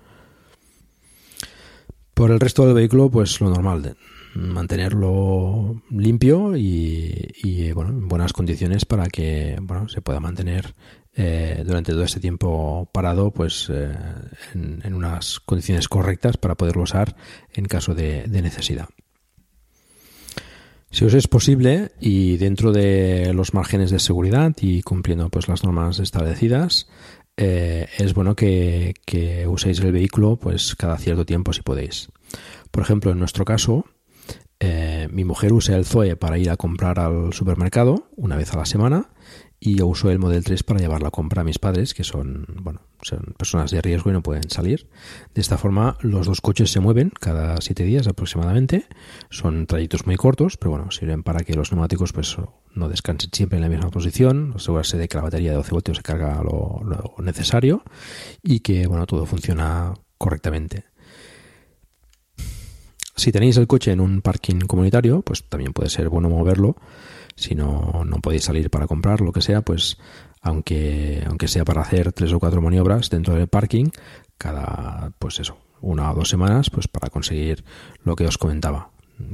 Por 2.15 2.31
el 2.31 2.41
resto 2.41 2.67
del 2.67 2.75
vehículo, 2.75 3.11
pues 3.11 3.41
lo 3.41 3.49
normal, 3.49 3.97
mantenerlo 4.35 5.83
limpio 5.91 6.57
y, 6.57 7.73
bueno, 7.73 7.91
en 7.91 8.09
buenas 8.09 8.33
condiciones 8.33 8.85
para 8.85 9.09
que 9.09 9.57
bueno, 9.61 9.89
se 9.89 10.03
pueda 10.03 10.21
mantener 10.21 10.75
eh, 11.15 11.63
durante 11.67 11.93
todo 11.93 12.05
este 12.05 12.21
tiempo 12.21 12.89
parado 12.91 13.33
pues 13.33 13.69
eh, 13.71 13.95
en, 14.55 14.95
unas 14.95 15.41
condiciones 15.41 15.87
correctas 15.87 16.39
para 16.39 16.55
poderlo 16.55 16.85
usar 16.85 17.17
en 17.53 17.67
caso 17.67 17.95
de, 17.95 18.27
necesidad. 18.29 18.89
Si 20.91 21.05
os 21.05 21.13
es 21.13 21.29
posible 21.29 21.93
y 22.01 22.39
dentro 22.39 22.73
de 22.73 23.33
los 23.35 23.53
márgenes 23.53 23.91
de 23.91 23.99
seguridad 23.99 24.55
y 24.61 24.81
cumpliendo 24.83 25.29
pues 25.29 25.49
las 25.49 25.65
normas 25.65 25.99
establecidas, 25.99 26.89
eh, 27.37 27.89
es 27.99 28.15
bueno 28.15 28.35
que, 28.35 28.95
que, 29.05 29.47
uséis 29.47 29.81
el 29.81 29.93
vehículo 29.93 30.37
pues 30.37 30.75
cada 30.77 30.97
cierto 30.97 31.27
tiempo 31.27 31.53
si 31.53 31.61
podéis. 31.61 32.09
Por 32.71 32.83
ejemplo, 32.83 33.11
en 33.11 33.19
nuestro 33.19 33.45
caso, 33.45 33.85
mi 35.11 35.25
mujer 35.25 35.53
usa 35.53 35.77
el 35.77 35.85
Zoe 35.85 36.15
para 36.15 36.39
ir 36.39 36.49
a 36.49 36.57
comprar 36.57 37.01
al 37.01 37.33
supermercado 37.33 38.09
una 38.17 38.37
vez 38.37 38.55
a 38.55 38.59
la 38.59 38.65
semana 38.65 39.11
y 39.65 39.77
yo 39.77 39.87
uso 39.87 40.11
el 40.11 40.19
Model 40.19 40.43
3 40.43 40.65
para 40.65 40.81
llevar 40.81 41.05
la 41.05 41.13
compra 41.13 41.43
a 41.43 41.45
mis 41.45 41.61
padres, 41.61 41.95
que 41.95 42.03
son, 42.03 42.47
bueno, 42.63 42.81
son 43.01 43.33
personas 43.39 43.71
de 43.71 43.81
riesgo 43.81 44.11
y 44.11 44.13
no 44.13 44.21
pueden 44.21 44.51
salir. 44.51 44.89
De 45.37 45.41
esta 45.41 45.57
forma, 45.57 45.97
los 46.01 46.27
dos 46.27 46.41
coches 46.41 46.73
se 46.73 46.81
mueven 46.81 47.13
cada 47.21 47.61
siete 47.61 47.85
días 47.85 48.09
aproximadamente. 48.09 48.87
Son 49.31 49.69
trayectos 49.69 50.05
muy 50.05 50.17
cortos, 50.17 50.57
pero 50.57 50.73
bueno, 50.73 50.91
sirven 50.91 51.23
para 51.23 51.45
que 51.45 51.55
los 51.55 51.71
neumáticos 51.71 52.13
pues, 52.13 52.37
no 52.75 52.89
descansen 52.89 53.31
siempre 53.33 53.59
en 53.59 53.63
la 53.63 53.69
misma 53.69 53.93
posición, 53.93 54.53
asegurarse 54.57 54.99
de 54.99 55.07
que 55.07 55.17
la 55.17 55.23
batería 55.23 55.51
de 55.51 55.59
12 55.59 55.71
voltios 55.71 55.97
se 55.99 56.03
carga 56.03 56.43
lo, 56.43 56.83
lo 56.83 57.15
necesario 57.23 57.85
y 58.43 58.61
que, 58.61 58.89
bueno, 58.89 59.07
todo 59.07 59.27
funciona 59.27 59.95
correctamente. 60.19 60.87
Si 63.15 63.31
tenéis 63.31 63.57
el 63.59 63.69
coche 63.69 63.93
en 63.93 64.01
un 64.01 64.23
parking 64.23 64.59
comunitario, 64.61 65.23
pues 65.23 65.45
también 65.45 65.73
puede 65.73 65.89
ser 65.89 66.09
bueno 66.09 66.29
moverlo. 66.29 66.75
Si 67.35 67.55
no, 67.55 68.05
no 68.05 68.17
podéis 68.19 68.45
salir 68.45 68.71
para 68.71 68.87
comprar, 68.87 69.21
lo 69.21 69.33
que 69.33 69.43
sea, 69.43 69.63
pues 69.63 69.99
aunque, 70.41 71.23
aunque 71.27 71.49
sea 71.49 71.65
para 71.65 71.83
hacer 71.83 72.13
tres 72.13 72.33
o 72.33 72.41
cuatro 72.41 72.61
maniobras 72.61 73.11
dentro 73.11 73.35
del 73.35 73.49
parking, 73.49 73.91
cada, 74.37 75.13
pues 75.19 75.41
eso, 75.41 75.57
una 75.81 76.11
o 76.11 76.15
dos 76.15 76.29
semanas, 76.29 76.71
pues 76.71 76.89
para 76.89 77.11
conseguir 77.11 77.65
lo 78.05 78.17
que 78.17 78.27
os 78.27 78.39
comentaba, 78.39 78.91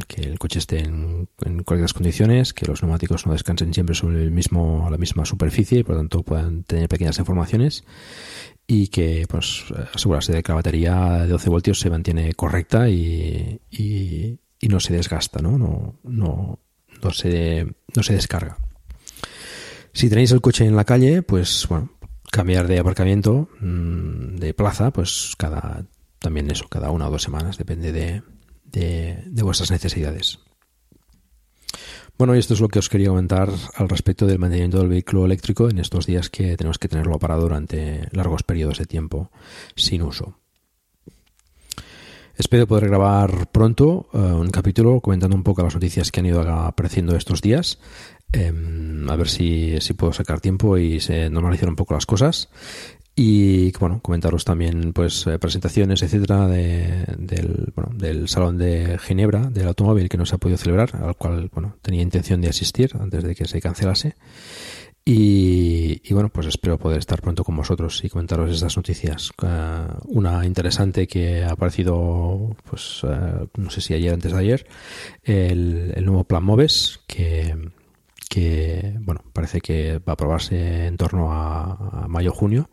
que 0.07 0.23
el 0.23 0.39
coche 0.39 0.59
esté 0.59 0.81
en, 0.81 1.29
correctas 1.65 1.95
condiciones, 1.95 2.53
que 2.53 2.67
los 2.67 2.83
neumáticos 2.83 3.27
no 3.27 3.33
descansen 3.33 3.73
siempre 3.73 3.95
sobre 3.95 4.23
el 4.23 4.31
mismo, 4.31 4.89
la 4.91 4.99
misma 4.99 5.25
superficie 5.25 5.81
y 5.81 5.83
por 5.83 5.95
lo 5.95 6.01
tanto 6.01 6.23
puedan 6.23 6.65
tener 6.65 6.89
pequeñas 6.89 7.19
informaciones 7.19 7.85
y 8.67 8.89
que 8.89 9.27
pues 9.29 9.65
asegurarse 9.95 10.33
de 10.33 10.43
que 10.43 10.53
la 10.53 10.57
batería 10.57 11.23
de 11.23 11.29
12 11.29 11.51
voltios 11.51 11.81
se 11.81 11.91
mantiene 11.91 12.35
correcta 12.35 12.89
y, 12.89 13.61
y, 13.71 14.39
no 14.69 14.81
se 14.81 14.93
desgasta, 14.93 15.41
¿no? 15.41 15.57
No, 15.57 15.95
no, 16.03 16.59
no, 17.03 17.11
se, 17.11 17.67
no 17.95 18.03
se 18.03 18.15
descarga. 18.15 18.59
Si 19.93 20.09
tenéis 20.09 20.33
el 20.33 20.41
coche 20.41 20.65
en 20.65 20.77
la 20.77 20.85
calle, 20.85 21.23
pues 21.23 21.67
bueno, 21.69 21.91
cambiar 22.31 22.69
de 22.69 22.79
aparcamiento, 22.79 23.49
mm, 23.61 24.37
de 24.37 24.55
plaza, 24.55 24.93
pues 24.93 25.35
cada 25.37 25.85
también 26.19 26.51
eso, 26.51 26.69
cada 26.69 26.91
una 26.91 27.09
o 27.09 27.11
dos 27.11 27.23
semanas, 27.23 27.59
depende 27.59 27.93
de, 27.93 28.23
de 28.71 29.43
vuestras 29.43 29.71
necesidades. 29.71 30.41
Bueno, 32.19 32.35
y 32.35 32.41
esto 32.41 32.55
es 32.55 32.61
lo 32.61 32.69
que 32.69 32.81
os 32.81 32.89
quería 32.89 33.11
comentar 33.11 33.49
al 33.77 33.89
respecto 33.89 34.27
del 34.27 34.41
mantenimiento 34.41 34.79
del 34.79 34.89
vehículo 34.89 35.25
eléctrico 35.25 35.71
en 35.71 35.79
estos 35.79 36.05
días 36.05 36.29
que 36.29 36.57
tenemos 36.57 36.79
que 36.79 36.89
tenerlo 36.89 37.17
parado 37.21 37.43
durante 37.43 38.09
largos 38.11 38.43
periodos 38.43 38.79
de 38.79 38.87
tiempo 38.87 39.31
sin 39.77 40.03
uso. 40.03 40.37
Espero 42.39 42.69
poder 42.69 42.87
grabar 42.87 43.49
pronto 43.51 44.07
eh, 44.15 44.19
un 44.19 44.51
capítulo 44.51 45.01
comentando 45.01 45.37
un 45.37 45.43
poco 45.43 45.65
las 45.65 45.75
noticias 45.75 46.13
que 46.13 46.21
han 46.21 46.27
ido 46.27 46.41
apareciendo 46.41 47.17
estos 47.17 47.43
días. 47.43 47.81
Em, 48.31 49.11
a 49.11 49.17
ver 49.17 49.29
si, 49.29 49.81
si, 49.81 49.95
puedo 49.95 50.13
sacar 50.13 50.41
tiempo 50.41 50.79
y 50.79 51.01
se 51.01 51.31
normalizar 51.31 51.69
un 51.69 51.75
poco 51.75 51.95
las 51.95 52.07
cosas 52.07 52.49
y 53.17 53.73
bueno 53.79 54.01
comentaros 54.01 54.45
también 54.45 54.93
pues 54.93 55.27
eh, 55.27 55.39
presentaciones 55.41 56.03
etcétera 56.03 56.47
del, 56.47 57.73
bueno, 57.75 57.91
del 57.95 58.29
salón 58.29 58.59
de 58.59 58.99
Ginebra 58.99 59.51
del 59.51 59.67
automóvil 59.67 60.09
que 60.09 60.19
no 60.19 60.27
se 60.27 60.37
ha 60.37 60.39
podido 60.39 60.59
celebrar 60.59 60.95
al 61.03 61.17
cual 61.17 61.51
bueno 61.53 61.77
tenía 61.83 62.03
intención 62.03 62.41
de 62.41 62.51
asistir 62.51 62.93
antes 63.01 63.25
de 63.25 63.35
que 63.35 63.47
se 63.47 63.61
cancelase 63.61 64.15
y, 65.11 66.13
bueno 66.13 66.29
pues 66.29 66.47
espero 66.47 66.79
poder 66.79 66.99
estar 66.99 67.23
pronto 67.23 67.43
con 67.43 67.57
vosotros 67.57 68.05
y 68.05 68.11
comentaros 68.11 68.51
estas 68.51 68.77
noticias 68.77 69.31
una 70.05 70.45
interesante 70.45 71.07
que 71.07 71.45
ha 71.45 71.53
aparecido 71.53 72.55
pues 72.69 73.01
eh, 73.09 73.47
no 73.57 73.71
sé 73.71 73.81
si 73.81 73.95
ayer 73.95 74.13
antes 74.13 74.33
de 74.33 74.39
ayer 74.39 74.67
el, 75.23 75.93
el 75.97 76.05
nuevo 76.05 76.25
plan 76.25 76.45
Moves 76.45 77.01
que 77.07 77.57
que 78.29 78.97
bueno 79.01 79.23
parece 79.33 79.63
que 79.63 79.99
va 79.99 80.09
a 80.09 80.13
aprobarse 80.13 80.87
en 80.87 80.99
torno 80.99 81.33
a, 81.33 82.07
mayo 82.07 82.33
junio 82.33 82.69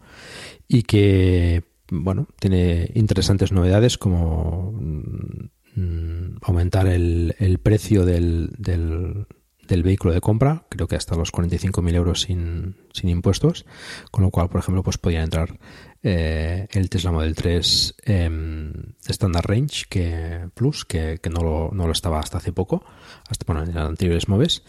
y 0.67 0.83
que 0.83 1.63
bueno 1.89 2.27
tiene 2.37 2.91
interesantes 2.95 3.53
novedades 3.53 3.97
como 3.97 4.73
mm, 4.73 6.37
aumentar 6.41 6.87
el, 6.87 7.33
el 7.39 7.59
precio 7.59 8.05
del, 8.05 8.49
del 9.67 9.83
vehículo 9.83 10.13
de 10.13 10.21
compra, 10.21 10.65
creo 10.69 10.87
que 10.87 10.95
hasta 10.95 11.15
los 11.15 11.31
45.000 11.31 11.95
euros 11.95 12.21
sin, 12.21 12.75
sin, 12.93 13.09
impuestos, 13.09 13.65
con 14.11 14.23
lo 14.23 14.31
cual, 14.31 14.49
por 14.49 14.59
ejemplo, 14.59 14.83
pues 14.83 14.97
podría 14.97 15.23
entrar 15.23 15.57
eh, 16.03 16.67
el 16.71 16.89
Tesla 16.89 17.11
Model 17.11 17.35
3 17.35 17.95
eh, 18.05 18.29
Standard 19.07 19.45
Range 19.45 19.85
que 19.89 20.47
Plus, 20.53 20.85
que, 20.85 21.19
que 21.21 21.29
no, 21.29 21.41
lo, 21.41 21.71
no, 21.73 21.85
lo, 21.85 21.91
estaba 21.91 22.19
hasta 22.19 22.37
hace 22.37 22.51
poco, 22.51 22.83
hasta 23.27 23.45
bueno, 23.51 23.69
en 23.69 23.77
anteriores 23.77 24.27
MOVES. 24.27 24.63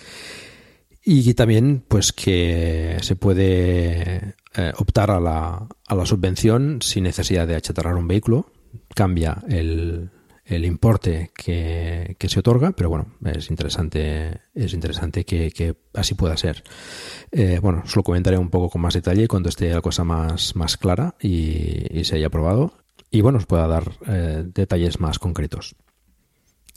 Y 1.09 1.35
también, 1.35 1.85
pues 1.87 2.13
que 2.13 2.97
se 3.01 3.15
puede 3.15 4.35
eh, 4.57 4.73
optar 4.77 5.13
a 5.13 5.21
la, 5.21 5.69
a 5.87 5.95
la 5.95 6.05
subvención 6.05 6.83
sin 6.83 7.05
necesidad 7.05 7.47
de 7.47 7.55
achatarrar 7.55 7.95
un 7.95 8.09
vehículo. 8.09 8.51
Cambia 8.93 9.43
el, 9.49 10.11
el 10.47 10.65
importe 10.65 11.31
que, 11.35 12.17
se 12.29 12.39
otorga, 12.39 12.71
pero 12.73 12.89
bueno, 12.89 13.07
es 13.25 13.51
interesante, 13.51 14.41
es 14.55 14.73
interesante 14.73 15.25
que, 15.25 15.77
así 15.93 16.15
pueda 16.15 16.37
ser. 16.37 16.63
Eh, 17.33 17.59
bueno, 17.61 17.83
os 17.85 17.97
lo 17.97 18.03
comentaré 18.03 18.39
un 18.39 18.49
poco 18.49 18.71
con 18.71 18.81
más 18.81 18.95
detalle 18.95 19.27
cuando 19.27 19.49
esté 19.49 19.71
la 19.71 19.81
cosa 19.81 20.05
más, 20.05 20.55
más 20.55 20.77
clara 20.77 21.17
y, 21.21 22.05
se 22.05 22.17
haya 22.17 22.31
probado. 22.31 22.75
Y 23.11 23.21
bueno, 23.23 23.39
os 23.39 23.47
pueda 23.47 23.67
dar 23.67 23.93
eh, 24.07 24.45
detalles 24.47 25.01
más 25.01 25.19
concretos. 25.19 25.75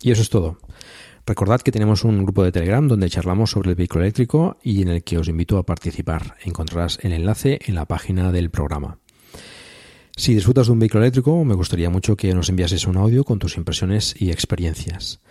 Y 0.01 0.12
eso 0.12 0.21
es 0.21 0.29
todo. 0.29 0.58
Recordad 1.25 1.62
que 1.62 1.71
tenemos 1.71 2.03
un 2.03 2.23
grupo 2.23 2.43
de 2.43 2.51
Telegram 2.51 2.88
donde 2.88 3.10
charlamos 3.10 3.51
sobre 3.51 3.69
el 3.69 3.75
vehículo 3.75 4.03
eléctrico 4.03 4.58
y 4.63 4.82
en 4.82 4.88
el 4.88 5.03
que 5.03 5.19
os 5.19 5.27
invito 5.27 5.60
a 5.60 5.65
participar. 5.65 6.38
Encontrarás 6.43 6.97
el 7.03 7.13
enlace 7.13 7.60
en 7.65 7.75
la 7.75 7.86
página 7.86 8.32
del 8.32 8.49
programa. 8.49 8.97
Si 10.19 10.34
disfrutas 10.34 10.67
de 10.67 10.73
un 10.73 10.79
vehículo 10.79 11.05
eléctrico, 11.05 11.45
me 11.45 11.55
gustaría 11.55 11.89
mucho 11.89 12.17
que 12.17 12.34
nos 12.34 12.49
enviases 12.49 12.86
un 12.88 12.97
audio 12.97 13.23
con 13.23 13.39
tus 13.39 13.55
impresiones 13.55 14.13
y 14.19 14.32
experiencias. 14.32 15.21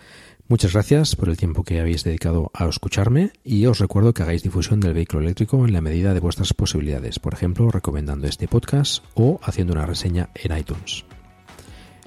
Muchas 0.47 0.73
gracias 0.73 1.15
por 1.15 1.29
el 1.29 1.37
tiempo 1.37 1.63
que 1.63 1.79
habéis 1.79 2.03
dedicado 2.03 2.49
a 2.55 2.67
escucharme 2.67 3.31
y 3.43 3.67
os 3.67 3.77
recuerdo 3.77 4.15
que 4.15 4.23
hagáis 4.23 4.41
difusión 4.41 4.79
del 4.79 4.95
vehículo 4.95 5.21
eléctrico 5.21 5.63
en 5.63 5.73
la 5.73 5.81
medida 5.81 6.15
de 6.15 6.19
vuestras 6.19 6.55
posibilidades, 6.55 7.19
por 7.19 7.35
ejemplo, 7.35 7.69
recomendando 7.69 8.25
este 8.25 8.47
podcast 8.47 9.03
o 9.13 9.39
haciendo 9.43 9.73
una 9.73 9.85
reseña 9.85 10.31
en 10.33 10.57
iTunes. 10.57 11.05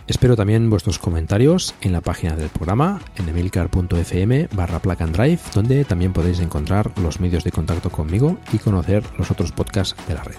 Espero 0.09 0.35
también 0.35 0.69
vuestros 0.69 0.99
comentarios 0.99 1.77
en 1.83 1.93
la 1.93 2.01
página 2.01 2.35
del 2.35 2.49
programa 2.49 3.01
en 3.15 3.29
emilcar.fm 3.29 4.49
barra 4.57 4.83
donde 5.55 5.85
también 5.85 6.13
podéis 6.13 6.41
encontrar 6.41 6.93
los 6.99 7.21
medios 7.21 7.45
de 7.45 7.53
contacto 7.53 7.91
conmigo 7.91 8.39
y 8.53 8.59
conocer 8.59 9.05
los 9.19 9.31
otros 9.31 9.53
podcasts 9.53 9.95
de 10.09 10.15
la 10.15 10.25
red. 10.25 10.39